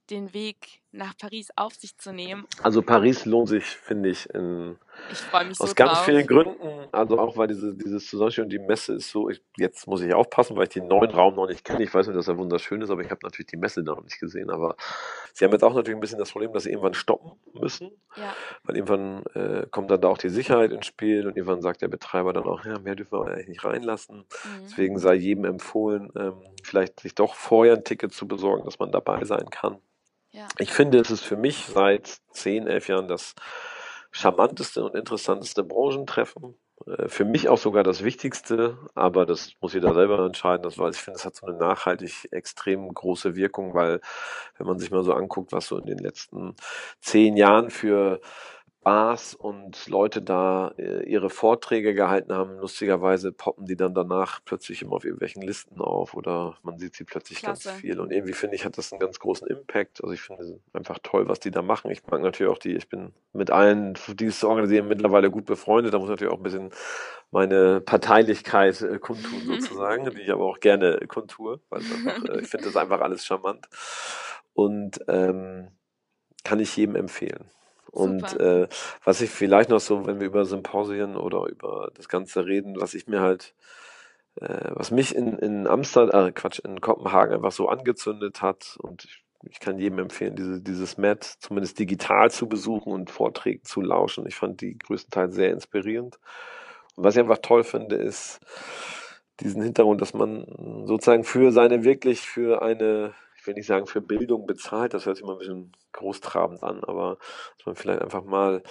[0.09, 2.45] den Weg nach Paris auf sich zu nehmen.
[2.61, 4.77] Also Paris lohnt sich, finde ich, in,
[5.09, 6.05] ich aus so ganz drauf.
[6.05, 6.87] vielen Gründen.
[6.91, 10.13] Also auch weil diese, dieses Zusammenspiel und die Messe ist so, ich, jetzt muss ich
[10.13, 11.83] aufpassen, weil ich den neuen Raum noch nicht kenne.
[11.83, 14.19] Ich weiß nicht, dass er wunderschön ist, aber ich habe natürlich die Messe noch nicht
[14.19, 14.49] gesehen.
[14.49, 14.75] Aber
[15.33, 17.91] sie haben jetzt auch natürlich ein bisschen das Problem, dass sie irgendwann stoppen müssen.
[18.17, 18.33] Ja.
[18.63, 21.87] Weil irgendwann äh, kommt dann da auch die Sicherheit ins Spiel und irgendwann sagt der
[21.87, 24.17] Betreiber dann auch, ja, mehr dürfen wir eigentlich nicht reinlassen.
[24.17, 24.63] Mhm.
[24.63, 26.33] Deswegen sei jedem empfohlen, ähm,
[26.63, 29.77] vielleicht sich doch vorher ein Ticket zu besorgen, dass man dabei sein kann.
[30.31, 30.47] Ja.
[30.57, 33.35] Ich finde, es ist für mich seit zehn, elf Jahren das
[34.11, 36.55] charmanteste und interessanteste Branchentreffen.
[36.87, 40.63] Äh, für mich auch sogar das Wichtigste, aber das muss jeder selber entscheiden.
[40.63, 44.01] Das, weil ich finde, es hat so eine nachhaltig extrem große Wirkung, weil
[44.57, 46.55] wenn man sich mal so anguckt, was so in den letzten
[47.01, 48.21] zehn Jahren für
[48.83, 52.57] Bars und Leute da äh, ihre Vorträge gehalten haben.
[52.57, 57.03] Lustigerweise poppen die dann danach plötzlich immer auf irgendwelchen Listen auf oder man sieht sie
[57.03, 57.69] plötzlich Klasse.
[57.69, 57.99] ganz viel.
[57.99, 60.03] Und irgendwie finde ich, hat das einen ganz großen Impact.
[60.03, 61.91] Also ich finde es einfach toll, was die da machen.
[61.91, 65.93] Ich mag natürlich auch die, ich bin mit allen, die es organisieren, mittlerweile gut befreundet.
[65.93, 66.71] Da muss natürlich auch ein bisschen
[67.29, 72.47] meine Parteilichkeit äh, kundtun sozusagen, die ich aber auch gerne kundtue, weil einfach, äh, ich
[72.47, 73.69] finde das einfach alles charmant.
[74.53, 75.67] Und ähm,
[76.43, 77.45] kann ich jedem empfehlen.
[77.91, 78.67] Und äh,
[79.03, 82.93] was ich vielleicht noch so, wenn wir über Symposien oder über das Ganze reden, was
[82.93, 83.53] ich mir halt,
[84.35, 89.03] äh, was mich in, in Amsterdam, äh, Quatsch, in Kopenhagen einfach so angezündet hat und
[89.03, 93.81] ich, ich kann jedem empfehlen, diese, dieses Met zumindest digital zu besuchen und Vorträgen zu
[93.81, 94.25] lauschen.
[94.25, 96.17] Ich fand die größtenteils sehr inspirierend.
[96.95, 98.39] Und was ich einfach toll finde, ist
[99.41, 100.45] diesen Hintergrund, dass man
[100.85, 105.17] sozusagen für seine wirklich für eine ich will nicht sagen für Bildung bezahlt, das hört
[105.17, 107.17] sich mal ein bisschen großtrabend an, aber
[107.57, 108.61] dass man vielleicht einfach mal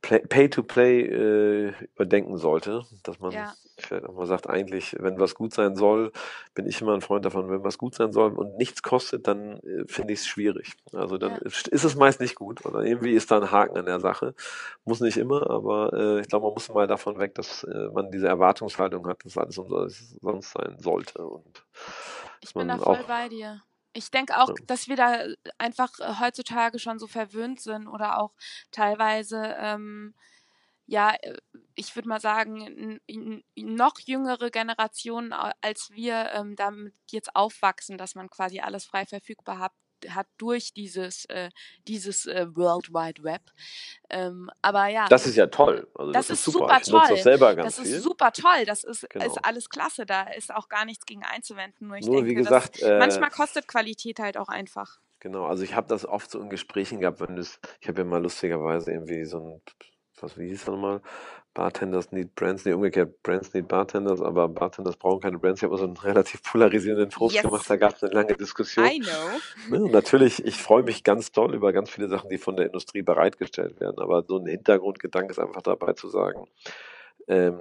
[0.00, 3.52] Pay-to-Play äh, überdenken sollte, dass man ja.
[3.76, 6.12] vielleicht auch mal sagt, eigentlich, wenn was gut sein soll,
[6.54, 9.58] bin ich immer ein Freund davon, wenn was gut sein soll und nichts kostet, dann
[9.58, 10.74] äh, finde ich es schwierig.
[10.92, 11.38] Also dann ja.
[11.42, 14.34] ist es meist nicht gut oder irgendwie ist da ein Haken an der Sache.
[14.84, 18.10] Muss nicht immer, aber äh, ich glaube, man muss mal davon weg, dass äh, man
[18.10, 21.64] diese Erwartungshaltung hat, dass alles umsonst sein sollte und
[22.40, 23.62] ich bin da voll bei dir.
[23.98, 25.24] Ich denke auch, dass wir da
[25.58, 28.32] einfach äh, heutzutage schon so verwöhnt sind oder auch
[28.70, 30.14] teilweise, ähm,
[30.86, 31.36] ja, äh,
[31.74, 33.00] ich würde mal sagen,
[33.56, 39.58] noch jüngere Generationen als wir ähm, damit jetzt aufwachsen, dass man quasi alles frei verfügbar
[39.58, 39.72] hat,
[40.10, 41.50] hat durch dieses, äh,
[41.86, 43.42] dieses äh, World Wide Web.
[44.10, 45.08] Ähm, aber ja.
[45.08, 45.88] Das ist ja toll.
[45.94, 47.16] Also das, das ist super, super toll.
[47.16, 48.00] das selber ganz das ist viel.
[48.00, 48.64] super toll.
[48.66, 49.26] Das ist, genau.
[49.26, 50.06] ist alles klasse.
[50.06, 51.88] Da ist auch gar nichts gegen einzuwenden.
[51.88, 54.98] Nur ich nur, denke, wie gesagt, äh, manchmal kostet Qualität halt auch einfach.
[55.20, 58.04] Genau, also ich habe das oft so in Gesprächen gehabt, wenn das, ich habe ja
[58.04, 59.62] mal lustigerweise irgendwie so ein,
[60.20, 61.02] was, wie hieß das nochmal?
[61.58, 65.60] Bartenders need Brands, nee, umgekehrt, Brands need Bartenders, aber Bartenders brauchen keine Brands.
[65.60, 67.42] Ich habe so einen relativ polarisierenden Post yes.
[67.42, 68.86] gemacht, da gab es eine lange Diskussion.
[68.86, 69.76] I know.
[69.76, 73.02] Ne, natürlich, ich freue mich ganz doll über ganz viele Sachen, die von der Industrie
[73.02, 76.46] bereitgestellt werden, aber so ein Hintergrundgedanke ist einfach dabei zu sagen,
[77.26, 77.58] ähm,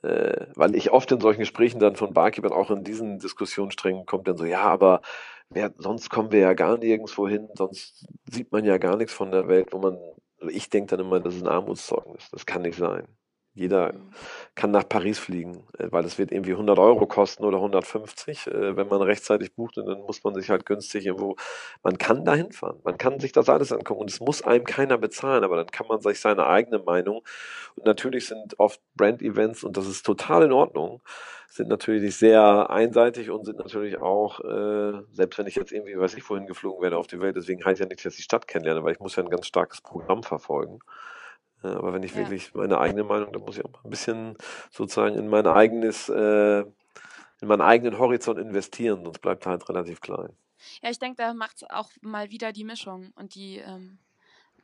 [0.00, 4.28] äh, weil ich oft in solchen Gesprächen dann von Barkeepern auch in diesen Diskussionssträngen kommt
[4.28, 5.02] dann so, ja, aber
[5.50, 9.30] wer, sonst kommen wir ja gar nirgendwo hin, sonst sieht man ja gar nichts von
[9.30, 9.98] der Welt, wo man
[10.50, 12.30] ich denke dann immer, das ist ein Armutszeugnis.
[12.30, 13.06] Das kann nicht sein.
[13.58, 14.10] Jeder mhm.
[14.54, 18.76] kann nach Paris fliegen, äh, weil es wird irgendwie 100 Euro kosten oder 150, äh,
[18.76, 21.36] wenn man rechtzeitig bucht und dann muss man sich halt günstig irgendwo,
[21.82, 24.96] man kann da hinfahren, man kann sich das alles angucken und es muss einem keiner
[24.96, 27.22] bezahlen, aber dann kann man sich seine eigene Meinung
[27.76, 31.00] und natürlich sind oft Brand-Events und das ist total in Ordnung,
[31.48, 36.14] sind natürlich sehr einseitig und sind natürlich auch, äh, selbst wenn ich jetzt irgendwie, weiß
[36.14, 38.46] ich, wohin geflogen werde auf die Welt, deswegen heißt ja nicht, dass ich die Stadt
[38.46, 40.80] kennenlerne, weil ich muss ja ein ganz starkes Programm verfolgen.
[41.62, 42.18] Äh, aber wenn ich ja.
[42.18, 44.36] wirklich meine eigene Meinung, dann muss ich auch ein bisschen
[44.70, 50.30] sozusagen in mein eigenes, äh, in meinen eigenen Horizont investieren, sonst bleibt halt relativ klein.
[50.82, 53.98] Ja, ich denke, da macht es auch mal wieder die Mischung und die ähm,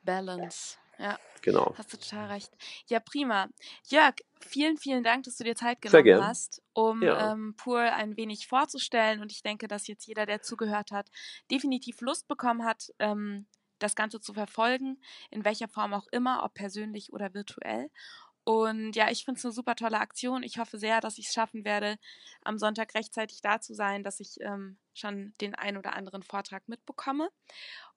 [0.02, 0.76] Balance.
[0.98, 1.18] Ja.
[1.42, 1.74] Genau.
[1.76, 2.50] Hast du total recht.
[2.86, 3.48] Ja, prima.
[3.88, 7.32] Jörg, vielen, vielen Dank, dass du dir Zeit genommen hast, um ja.
[7.32, 9.20] ähm, Pur ein wenig vorzustellen.
[9.20, 11.10] Und ich denke, dass jetzt jeder, der zugehört hat,
[11.50, 13.46] definitiv Lust bekommen hat, ähm,
[13.84, 17.90] das Ganze zu verfolgen, in welcher Form auch immer, ob persönlich oder virtuell.
[18.44, 20.42] Und ja, ich finde es eine super tolle Aktion.
[20.42, 21.96] Ich hoffe sehr, dass ich es schaffen werde,
[22.42, 26.68] am Sonntag rechtzeitig da zu sein, dass ich ähm, schon den ein oder anderen Vortrag
[26.68, 27.30] mitbekomme.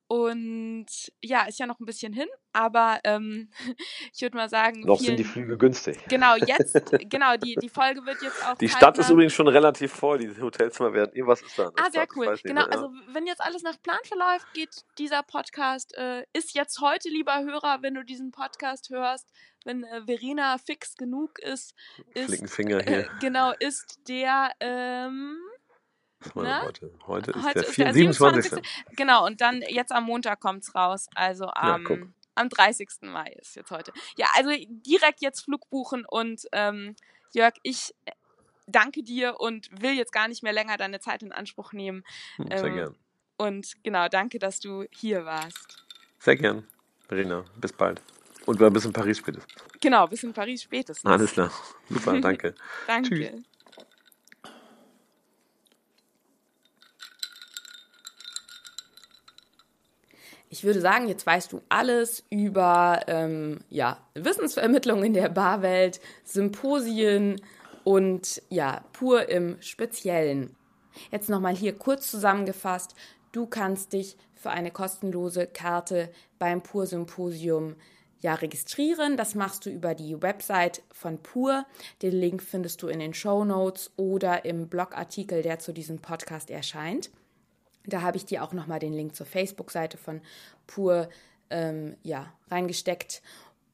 [0.10, 0.88] Und
[1.22, 3.50] ja, ist ja noch ein bisschen hin, aber ähm,
[4.14, 4.82] ich würde mal sagen.
[4.82, 5.98] Noch vielen, sind die Flüge günstig.
[6.08, 6.74] Genau, jetzt,
[7.10, 8.58] genau, die, die Folge wird jetzt auch.
[8.58, 11.12] Die Stadt ist übrigens schon relativ voll, die Hotelzimmer werden.
[11.14, 11.72] Irgendwas ist da.
[11.76, 12.40] Ah, sehr Stadt, cool.
[12.42, 16.80] Genau, mehr, also wenn jetzt alles nach Plan verläuft, geht dieser Podcast, äh, ist jetzt
[16.80, 19.30] heute, lieber Hörer, wenn du diesen Podcast hörst,
[19.66, 21.76] wenn äh, Verena fix genug ist,
[22.14, 22.28] ist.
[22.28, 23.00] Flickenfinger hier.
[23.00, 24.52] Äh, genau, ist der.
[24.62, 25.47] Ähm, was
[26.36, 26.62] ne?
[26.64, 26.92] heute?
[27.06, 28.44] Heute ist, heute der, ist 4, der 27.
[28.52, 28.96] 27.
[28.96, 31.08] Genau, und dann jetzt am Montag kommt es raus.
[31.16, 31.98] Also am, ja,
[32.36, 32.90] am 30.
[33.02, 33.92] Mai ist jetzt heute.
[34.18, 36.96] Ja, also direkt jetzt Flug buchen und ähm,
[37.34, 38.12] Jörg, ich äh,
[38.68, 42.04] danke dir und will jetzt gar nicht mehr länger deine Zeit in Anspruch nehmen.
[42.38, 42.96] Hm, sehr ähm, gern.
[43.38, 45.86] Und genau, danke, dass du hier warst.
[46.20, 46.68] Sehr gern,
[47.08, 47.46] Verena.
[47.58, 48.02] Bis bald.
[48.46, 49.54] Und bis in Paris spätestens.
[49.82, 51.10] Genau, bis in Paris spätestens.
[51.10, 51.52] Alles klar.
[51.90, 52.56] Super, danke.
[52.88, 53.10] danke.
[53.10, 53.44] Tschüss.
[60.50, 67.42] Ich würde sagen, jetzt weißt du alles über ähm, ja, Wissensvermittlung in der Barwelt, Symposien
[67.84, 70.56] und ja, pur im Speziellen.
[71.12, 72.96] Jetzt nochmal hier kurz zusammengefasst.
[73.32, 77.76] Du kannst dich für eine kostenlose Karte beim Pur Symposium
[78.22, 79.18] ja registrieren.
[79.18, 81.66] Das machst du über die Website von Pur.
[82.02, 86.50] Den Link findest du in den Show Notes oder im Blogartikel, der zu diesem Podcast
[86.50, 87.10] erscheint.
[87.88, 90.22] Da habe ich dir auch nochmal den Link zur Facebook-Seite von
[90.68, 91.10] Pur
[91.50, 93.22] ähm, ja, reingesteckt.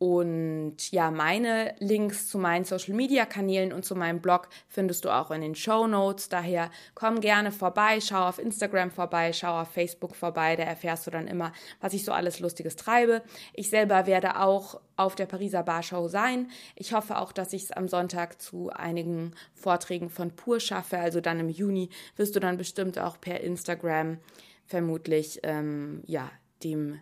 [0.03, 5.09] Und ja, meine Links zu meinen Social Media Kanälen und zu meinem Blog findest du
[5.09, 6.27] auch in den Show Notes.
[6.27, 10.57] Daher komm gerne vorbei, schau auf Instagram vorbei, schau auf Facebook vorbei.
[10.57, 13.21] Da erfährst du dann immer, was ich so alles Lustiges treibe.
[13.53, 16.51] Ich selber werde auch auf der Pariser Barshow sein.
[16.75, 20.97] Ich hoffe auch, dass ich es am Sonntag zu einigen Vorträgen von Pur schaffe.
[20.97, 21.87] Also dann im Juni
[22.17, 24.17] wirst du dann bestimmt auch per Instagram
[24.65, 26.29] vermutlich ähm, ja
[26.61, 26.99] dem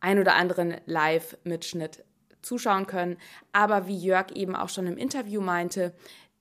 [0.00, 2.02] ein oder anderen Live-Mitschnitt
[2.42, 3.16] zuschauen können.
[3.52, 5.94] Aber wie Jörg eben auch schon im Interview meinte,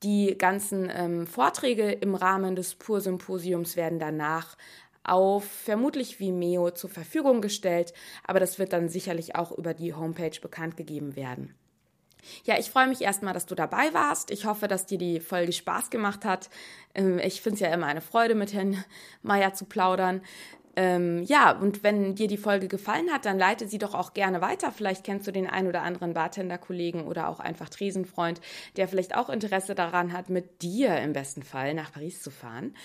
[0.04, 4.56] die ganzen ähm, Vorträge im Rahmen des Pur-Symposiums werden danach
[5.04, 7.94] auf vermutlich Vimeo zur Verfügung gestellt,
[8.26, 11.56] aber das wird dann sicherlich auch über die Homepage bekannt gegeben werden.
[12.44, 14.30] Ja, ich freue mich erstmal, dass du dabei warst.
[14.30, 16.50] Ich hoffe, dass dir die Folge Spaß gemacht hat.
[16.94, 18.84] Ähm, ich finde es ja immer eine Freude, mit Herrn
[19.22, 20.22] Meier zu plaudern.
[20.80, 24.40] Ähm, ja, und wenn dir die Folge gefallen hat, dann leite sie doch auch gerne
[24.40, 24.72] weiter.
[24.72, 28.40] Vielleicht kennst du den ein oder anderen Bartender-Kollegen oder auch einfach Tresenfreund,
[28.78, 32.76] der vielleicht auch Interesse daran hat, mit dir im besten Fall nach Paris zu fahren.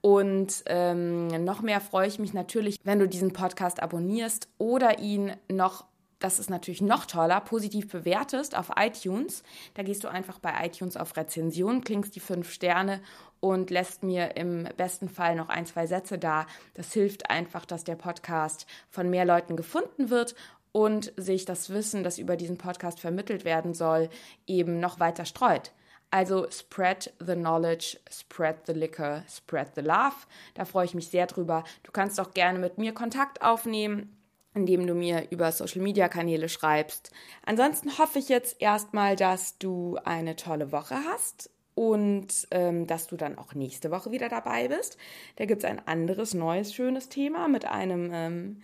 [0.00, 5.32] Und ähm, noch mehr freue ich mich natürlich, wenn du diesen Podcast abonnierst oder ihn
[5.50, 5.84] noch
[6.22, 9.42] das ist natürlich noch toller, positiv bewertest auf iTunes.
[9.74, 13.00] Da gehst du einfach bei iTunes auf Rezension, klingst die fünf Sterne
[13.40, 16.46] und lässt mir im besten Fall noch ein, zwei Sätze da.
[16.74, 20.36] Das hilft einfach, dass der Podcast von mehr Leuten gefunden wird
[20.70, 24.08] und sich das Wissen, das über diesen Podcast vermittelt werden soll,
[24.46, 25.72] eben noch weiter streut.
[26.12, 30.14] Also spread the knowledge, spread the liquor, spread the love.
[30.54, 31.64] Da freue ich mich sehr drüber.
[31.82, 34.16] Du kannst auch gerne mit mir Kontakt aufnehmen
[34.54, 37.10] indem du mir über Social-Media-Kanäle schreibst.
[37.44, 43.16] Ansonsten hoffe ich jetzt erstmal, dass du eine tolle Woche hast und ähm, dass du
[43.16, 44.98] dann auch nächste Woche wieder dabei bist.
[45.36, 48.62] Da gibt es ein anderes, neues, schönes Thema mit einem ähm,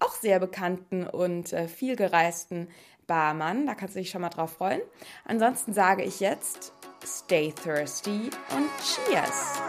[0.00, 2.68] auch sehr bekannten und äh, vielgereisten
[3.06, 3.66] Barmann.
[3.66, 4.80] Da kannst du dich schon mal drauf freuen.
[5.24, 6.72] Ansonsten sage ich jetzt,
[7.04, 9.60] stay thirsty und cheers!